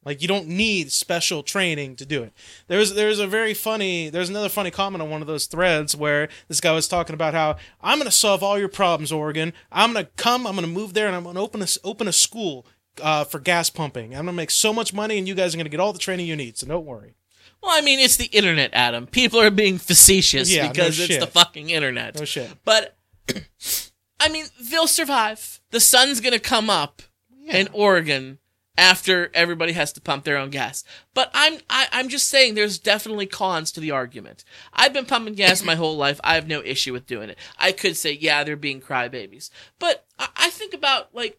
[0.05, 2.32] Like you don't need special training to do it.
[2.68, 6.28] There's there's a very funny there's another funny comment on one of those threads where
[6.48, 9.53] this guy was talking about how I'm gonna solve all your problems, Oregon.
[9.70, 12.66] I'm gonna come, I'm gonna move there, and I'm gonna open a open a school
[13.03, 14.14] uh, for gas pumping.
[14.14, 16.26] I'm gonna make so much money, and you guys are gonna get all the training
[16.26, 16.57] you need.
[16.57, 17.14] So don't worry.
[17.62, 19.07] Well, I mean, it's the internet, Adam.
[19.07, 21.20] People are being facetious Yeah, no because it's shit.
[21.20, 22.18] the fucking internet.
[22.18, 22.51] No shit.
[22.64, 22.96] But
[24.18, 25.61] I mean, they'll survive.
[25.70, 27.03] The sun's gonna come up
[27.46, 28.38] in Oregon
[28.81, 30.83] after everybody has to pump their own gas.
[31.12, 34.43] But I'm I, I'm just saying there's definitely cons to the argument.
[34.72, 36.18] I've been pumping gas my whole life.
[36.24, 37.39] I have no issue with doing it.
[37.59, 39.51] I could say, yeah, they're being crybabies.
[39.78, 41.39] But I, I think about like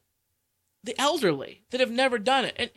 [0.84, 2.54] the elderly that have never done it.
[2.58, 2.70] And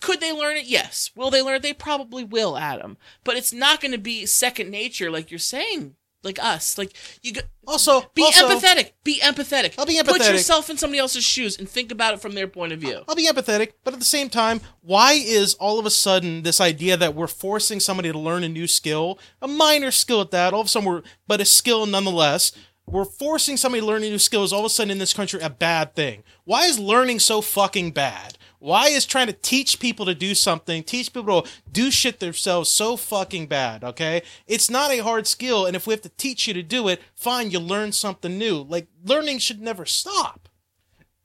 [0.00, 0.66] could they learn it?
[0.66, 1.10] Yes.
[1.14, 1.62] Will they learn it?
[1.62, 2.98] They probably will, Adam.
[3.22, 6.78] But it's not going to be second nature like you're saying, like us.
[6.78, 6.92] Like
[7.22, 8.92] you go, Also, be also, empathetic.
[9.04, 9.74] Be empathetic.
[9.78, 10.06] I'll be empathetic.
[10.18, 13.02] Put yourself in somebody else's shoes and think about it from their point of view.
[13.08, 16.60] I'll be empathetic, but at the same time, why is all of a sudden this
[16.60, 20.54] idea that we're forcing somebody to learn a new skill, a minor skill at that,
[20.54, 22.52] all of a sudden we're, but a skill nonetheless,
[22.86, 25.12] we're forcing somebody to learn a new skill is all of a sudden in this
[25.12, 26.22] country a bad thing.
[26.44, 28.37] Why is learning so fucking bad?
[28.60, 32.68] Why is trying to teach people to do something, teach people to do shit themselves
[32.70, 34.22] so fucking bad, okay?
[34.46, 37.00] It's not a hard skill, and if we have to teach you to do it,
[37.14, 38.62] fine, you learn something new.
[38.62, 40.48] Like, learning should never stop.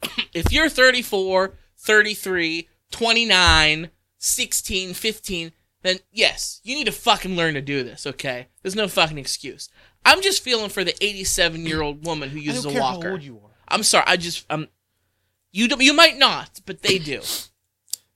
[0.34, 7.62] If you're 34, 33, 29, 16, 15, then yes, you need to fucking learn to
[7.62, 8.48] do this, okay?
[8.62, 9.70] There's no fucking excuse.
[10.06, 13.08] I'm just feeling for the 87 year old woman who uses a walker.
[13.08, 13.52] how old you are.
[13.68, 14.68] I'm sorry, I just, um,
[15.54, 17.22] you, do, you might not, but they do.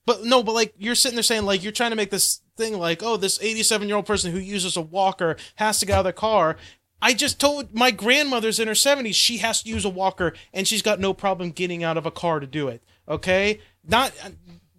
[0.06, 2.80] But no, but like you're sitting there saying like you're trying to make this thing
[2.80, 6.00] like oh this 87 year old person who uses a walker has to get out
[6.00, 6.56] of the car.
[7.02, 10.66] I just told my grandmother's in her 70s she has to use a walker and
[10.66, 12.82] she's got no problem getting out of a car to do it.
[13.10, 14.14] Okay, not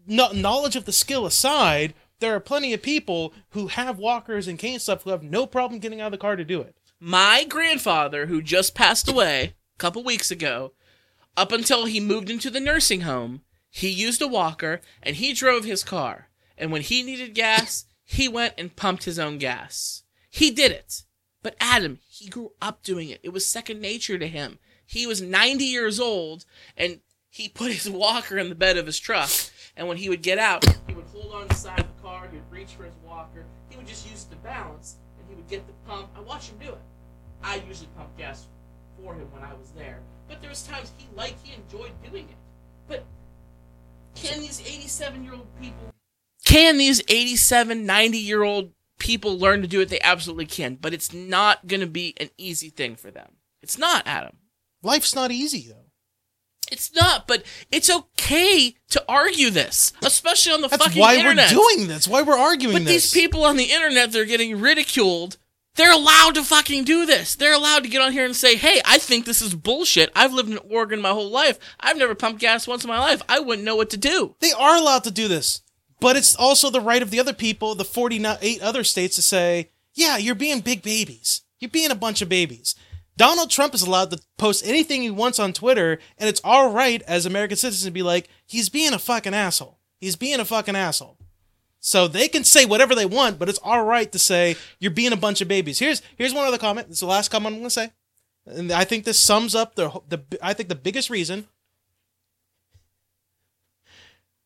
[0.07, 4.59] no, knowledge of the skill aside, there are plenty of people who have walkers and
[4.59, 6.75] cane stuff who have no problem getting out of the car to do it.
[6.99, 10.73] My grandfather, who just passed away a couple weeks ago,
[11.39, 15.65] up until he moved into the nursing home, he used a walker and he drove
[15.65, 16.29] his car.
[16.57, 20.03] And when he needed gas, he went and pumped his own gas.
[20.29, 21.05] He did it.
[21.41, 23.21] But Adam, he grew up doing it.
[23.23, 24.59] It was second nature to him.
[24.85, 26.45] He was 90 years old
[26.77, 29.31] and he put his walker in the bed of his truck.
[29.77, 32.03] And when he would get out, he would hold on to the side of the
[32.03, 35.29] car, he would reach for his walker, he would just use it to balance, and
[35.29, 36.09] he would get the pump.
[36.17, 36.81] I watched him do it.
[37.45, 38.49] I usually pumped gas
[38.97, 40.01] for him when I was there.
[40.29, 42.37] But there was times he liked, he enjoyed doing it.
[42.87, 43.05] But
[44.15, 45.95] can these 87 year old people,
[46.45, 49.89] can these 87, 90 year old people learn to do it?
[49.89, 50.77] They absolutely can.
[50.77, 53.33] But it's not going to be an easy thing for them.
[53.63, 54.37] It's not, Adam.
[54.83, 55.87] Life's not easy though.
[56.71, 61.37] It's not, but it's okay to argue this, especially on the That's fucking internet.
[61.37, 62.07] That's why we're doing this.
[62.07, 63.11] Why we're arguing But this.
[63.11, 65.39] these people on the internet, they're getting ridiculed.
[65.79, 67.37] They're allowed to fucking do this.
[67.37, 70.11] They're allowed to get on here and say, hey, I think this is bullshit.
[70.13, 71.57] I've lived in Oregon my whole life.
[71.79, 73.23] I've never pumped gas once in my life.
[73.29, 74.35] I wouldn't know what to do.
[74.41, 75.63] They are allowed to do this,
[76.01, 79.71] but it's also the right of the other people, the 48 other states, to say,
[79.95, 81.43] yeah, you're being big babies.
[81.61, 82.75] You're being a bunch of babies.
[83.17, 87.03] Donald Trump is allowed to post anything he wants on Twitter, and it's all right
[87.03, 89.79] as American citizens to be like, he's being a fucking asshole.
[90.01, 91.19] He's being a fucking asshole.
[91.81, 95.13] So they can say whatever they want, but it's all right to say you're being
[95.13, 95.79] a bunch of babies.
[95.79, 96.89] Here's here's one other comment.
[96.91, 97.93] Is the last comment I'm going to say,
[98.47, 101.47] and I think this sums up the the I think the biggest reason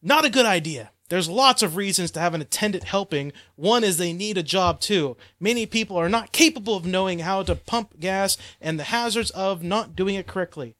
[0.02, 0.90] not a good idea.
[1.08, 3.32] There's lots of reasons to have an attendant helping.
[3.54, 5.16] One is they need a job too.
[5.38, 9.62] Many people are not capable of knowing how to pump gas and the hazards of
[9.62, 10.74] not doing it correctly.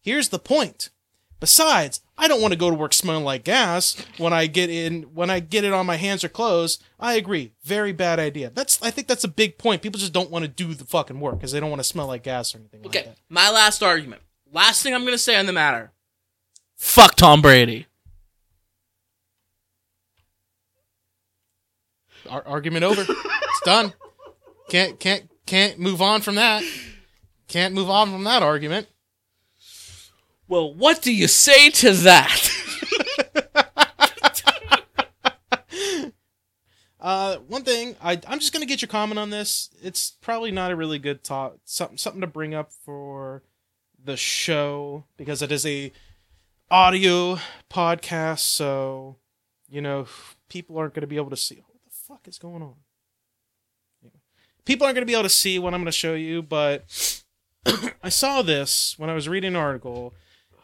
[0.00, 0.90] Here's the point.
[1.40, 5.02] Besides, I don't want to go to work smelling like gas when I get in
[5.14, 6.78] when I get it on my hands or clothes.
[7.00, 7.50] I agree.
[7.64, 8.50] Very bad idea.
[8.54, 9.82] That's I think that's a big point.
[9.82, 12.06] People just don't want to do the fucking work because they don't want to smell
[12.06, 13.16] like gas or anything Okay, like that.
[13.28, 14.22] my last argument.
[14.52, 15.90] Last thing I'm going to say on the matter.
[16.76, 17.86] Fuck Tom Brady.
[22.28, 23.02] Ar- argument over.
[23.08, 23.92] it's done.
[24.68, 26.62] can't can't can't move on from that.
[27.48, 28.86] Can't move on from that argument.
[30.52, 32.50] Well, what do you say to that?
[37.00, 39.70] Uh, one thing I I'm just gonna get your comment on this.
[39.82, 41.56] It's probably not a really good talk.
[41.64, 43.42] Something something to bring up for
[44.04, 45.90] the show because it is a
[46.70, 48.38] audio podcast.
[48.38, 49.16] So
[49.68, 50.06] you know
[50.48, 51.64] people aren't gonna be able to see.
[51.66, 52.74] What the fuck is going on?
[54.64, 56.84] People aren't gonna be able to see what I'm gonna show you, but
[58.04, 60.14] I saw this when I was reading an article.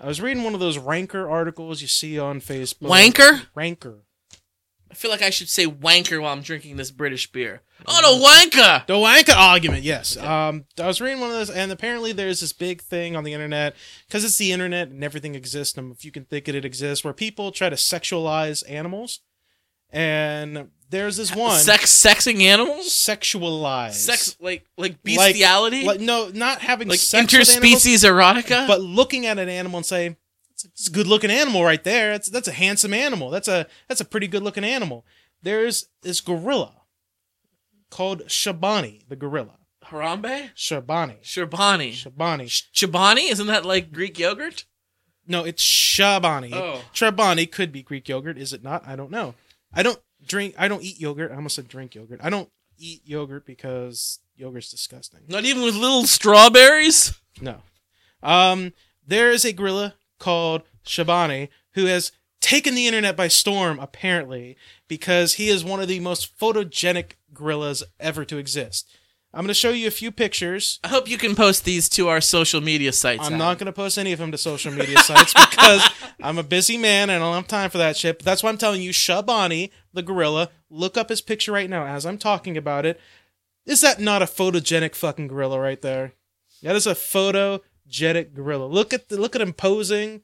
[0.01, 2.89] I was reading one of those ranker articles you see on Facebook.
[2.89, 3.47] Wanker?
[3.55, 4.05] Ranker.
[4.91, 7.63] I feel like I should say wanker while I'm drinking this British beer.
[7.87, 8.87] Oh, the wanker!
[8.87, 10.17] The Wanka argument, yes.
[10.17, 13.35] Um, I was reading one of those, and apparently there's this big thing on the
[13.35, 13.77] internet
[14.07, 15.77] because it's the internet and everything exists.
[15.77, 19.21] And if you can think it, it exists, where people try to sexualize animals,
[19.91, 22.87] and there's this one Sex, sexing animals?
[22.89, 25.85] sexualized Sex, like, like Like- bestiality?
[25.85, 28.67] like no, not having like sex with animals, interspecies erotica?
[28.67, 30.17] but looking at an animal and say,
[30.53, 32.13] "It's a, good looking animal right there.
[32.13, 33.31] That's that's a handsome animal.
[33.31, 35.05] That's a that's a pretty good looking animal."
[35.43, 36.75] There's this gorilla
[37.91, 39.55] called Shabani, the gorilla.
[39.87, 40.51] Harambe?
[40.55, 41.23] Shabani.
[41.23, 42.47] Shabani Shabani.
[42.75, 44.65] Shabani Isn't that like Greek yogurt?
[45.27, 46.53] No, it's Shabani.
[46.53, 46.83] Oh.
[46.93, 48.87] Chobani could be Greek yogurt, is it not?
[48.87, 49.35] I don't know.
[49.73, 50.55] I don't drink.
[50.59, 51.33] I don't eat yogurt.
[51.33, 52.21] I almost said drink yogurt.
[52.23, 55.21] I don't eat yogurt because yogurt's disgusting.
[55.29, 57.19] Not even with little strawberries?
[57.41, 57.63] No.
[58.23, 58.73] Um,
[59.07, 64.57] there is a gorilla called Shabani who has taken the internet by storm, apparently,
[64.87, 68.89] because he is one of the most photogenic gorillas ever to exist.
[69.35, 70.81] I'm going to show you a few pictures.
[70.83, 73.21] I hope you can post these to our social media sites.
[73.21, 73.39] I'm Adam.
[73.39, 75.87] not going to post any of them to social media sites because
[76.23, 78.19] I'm a busy man and I don't have time for that shit.
[78.19, 81.85] But that's why I'm telling you, Shabani, the gorilla, look up his picture right now
[81.87, 82.99] as I'm talking about it.
[83.67, 86.15] Is that not a photogenic fucking gorilla right there?
[86.63, 88.65] That is a photogenic gorilla.
[88.65, 90.23] Look at the, look at him posing.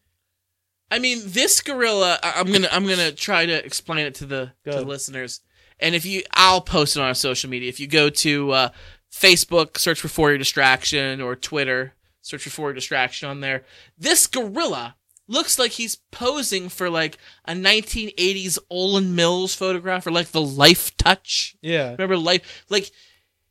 [0.90, 2.18] I mean, this gorilla.
[2.22, 5.40] I- I'm gonna I'm gonna try to explain it to the to the listeners.
[5.80, 7.68] And if you, I'll post it on our social media.
[7.68, 8.68] If you go to uh,
[9.14, 13.64] Facebook, search for For Your Distraction, or Twitter, search for For Your Distraction on there.
[13.96, 14.96] This gorilla
[15.28, 20.96] looks like he's posing for like a 1980s Olan Mills photograph, or like the Life
[20.96, 21.56] Touch.
[21.62, 21.92] Yeah.
[21.92, 22.90] Remember life like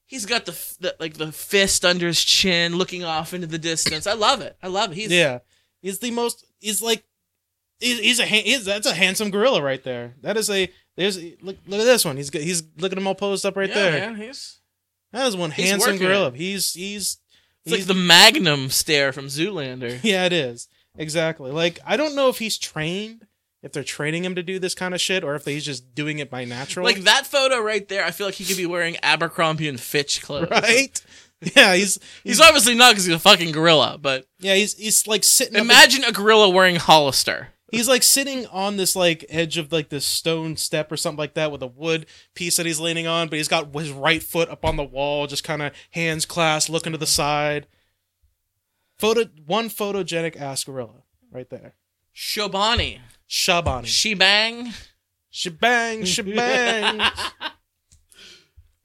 [0.06, 4.06] he's got the, the like the fist under his chin looking off into the distance.
[4.06, 4.58] I love it.
[4.62, 4.96] I love it.
[4.96, 5.40] He's Yeah.
[5.82, 7.04] He's the most he's like
[7.80, 10.16] he's, he's a he's, that's a handsome gorilla right there.
[10.22, 12.18] That is a there's look look at this one.
[12.18, 13.92] He's he's look at him all posed up right yeah, there.
[13.92, 14.60] man, he's
[15.14, 16.28] That is one He's handsome gorilla.
[16.30, 16.36] it.
[16.36, 17.18] He's he's
[17.66, 20.00] it's like he's the Magnum stare from Zoolander.
[20.04, 20.68] Yeah, it is.
[20.98, 21.52] Exactly.
[21.52, 23.26] Like I don't know if he's trained,
[23.62, 26.20] if they're training him to do this kind of shit, or if he's just doing
[26.20, 26.84] it by natural.
[26.86, 30.22] Like that photo right there, I feel like he could be wearing Abercrombie and Fitch
[30.22, 30.50] clothes.
[30.52, 31.02] right?
[31.58, 35.26] Yeah, he's He's obviously not because he's a fucking gorilla, but yeah he's he's like
[35.26, 35.56] sitting.
[35.56, 37.50] imagine a gorilla wearing Hollister.
[37.74, 41.34] He's like sitting on this like edge of like this stone step or something like
[41.34, 42.06] that with a wood
[42.36, 45.26] piece that he's leaning on, but he's got his right foot up on the wall,
[45.26, 47.66] just kind of hands clasped, looking to the side.
[49.00, 51.02] Photo one photogenic ass gorilla
[51.32, 51.74] right there.
[52.16, 53.00] Shobani.
[53.28, 53.88] Shabani.
[53.88, 54.72] Shebang.
[55.32, 57.02] Shebang, shebang.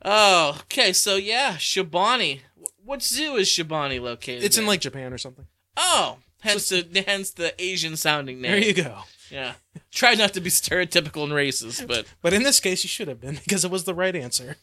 [0.02, 0.94] Oh, okay.
[0.94, 2.40] So yeah, Shibani.
[2.82, 4.44] What zoo is Shibani located?
[4.44, 4.68] it's in in?
[4.68, 5.44] like Japan or something.
[5.76, 8.52] Oh, hence the hence the Asian sounding name.
[8.52, 9.00] There you go.
[9.30, 9.54] Yeah.
[9.90, 13.20] Try not to be stereotypical and racist, but But in this case, you should have
[13.20, 14.56] been because it was the right answer.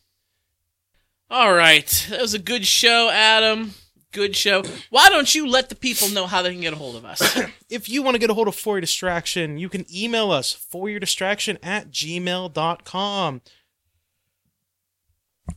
[1.29, 2.07] all right.
[2.09, 3.73] That was a good show, Adam.
[4.11, 4.63] Good show.
[4.89, 7.37] Why don't you let the people know how they can get a hold of us?
[7.69, 10.53] If you want to get a hold of For Your Distraction, you can email us
[10.53, 13.41] for your distraction at gmail.com.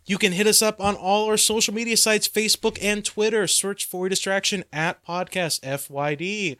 [0.04, 3.46] You can hit us up on all our social media sites, Facebook and Twitter.
[3.46, 6.56] Search For Distraction at Podcast FYD.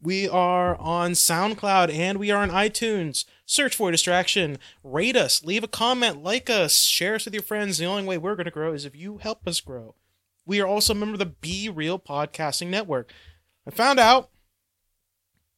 [0.00, 3.24] We are on SoundCloud and we are on iTunes.
[3.46, 4.58] Search for Distraction.
[4.82, 5.42] Rate us.
[5.42, 6.22] Leave a comment.
[6.22, 6.82] Like us.
[6.82, 7.78] Share us with your friends.
[7.78, 9.94] The only way we're going to grow is if you help us grow.
[10.46, 13.10] We are also a member of the Be Real Podcasting Network.
[13.66, 14.28] I found out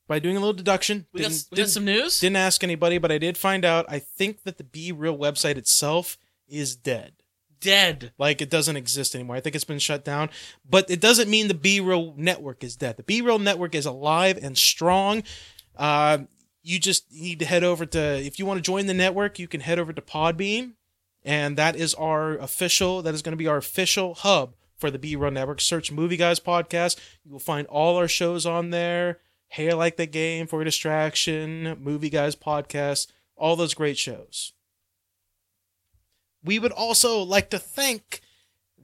[0.06, 1.06] by doing a little deduction.
[1.12, 2.20] We got, we got some news?
[2.20, 3.86] didn't ask anybody, but I did find out.
[3.88, 6.16] I think that the Be Real website itself
[6.48, 7.12] is dead.
[7.60, 8.12] Dead.
[8.18, 9.36] Like it doesn't exist anymore.
[9.36, 10.30] I think it's been shut down.
[10.68, 12.96] But it doesn't mean the B Real network is dead.
[12.96, 15.22] The B Real network is alive and strong.
[15.76, 16.18] Uh,
[16.62, 19.48] you just need to head over to if you want to join the network, you
[19.48, 20.72] can head over to Podbean,
[21.24, 23.02] and that is our official.
[23.02, 25.60] That is going to be our official hub for the B Real network.
[25.60, 26.98] Search Movie Guys podcast.
[27.24, 29.20] You will find all our shows on there.
[29.48, 31.76] Hair like the game for a distraction.
[31.80, 33.06] Movie Guys podcast.
[33.36, 34.52] All those great shows.
[36.46, 38.20] We would also like to thank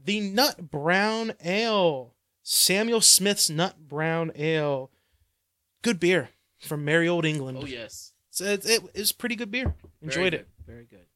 [0.04, 4.90] the Nut Brown Ale, Samuel Smith's Nut Brown Ale.
[5.82, 7.58] Good beer from merry old England.
[7.60, 9.74] Oh yes, So it, it is pretty good beer.
[10.00, 10.48] Enjoyed Very it.
[10.66, 11.06] Very good.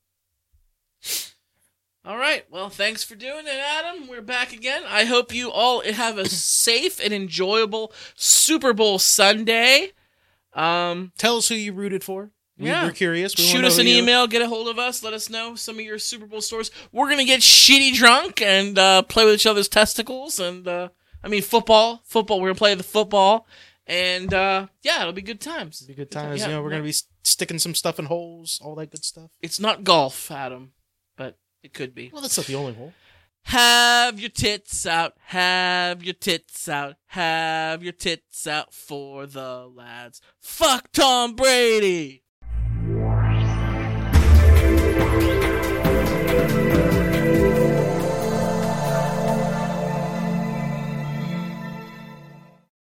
[2.05, 2.45] All right.
[2.51, 4.07] Well, thanks for doing it, Adam.
[4.07, 4.85] We're back again.
[4.87, 9.91] I hope you all have a safe and enjoyable Super Bowl Sunday.
[10.53, 12.31] Um, Tell us who you rooted for.
[12.59, 12.85] We, Yeah.
[12.87, 13.37] We're curious.
[13.37, 14.27] We shoot us an you- email.
[14.27, 15.03] Get a hold of us.
[15.03, 16.71] Let us know some of your Super Bowl stories.
[16.93, 20.39] We're gonna get shitty drunk and uh, play with each other's testicles.
[20.41, 20.89] And uh,
[21.23, 22.03] I mean football.
[22.05, 22.41] Football.
[22.41, 23.47] We're gonna play the football.
[23.87, 25.81] And uh, yeah, it'll be good times.
[25.83, 26.41] It'll Be good time, times.
[26.41, 26.79] yeah, you know, we're yeah.
[26.79, 29.31] gonna be sticking some stuff in holes, all that good stuff.
[29.43, 30.73] It's not golf, Adam,
[31.17, 32.11] but it could be.
[32.13, 32.93] Well, that's not the only hole.
[33.45, 40.21] Have your tits out, have your tits out, have your tits out for the lads.
[40.41, 42.25] Fuck Tom Brady.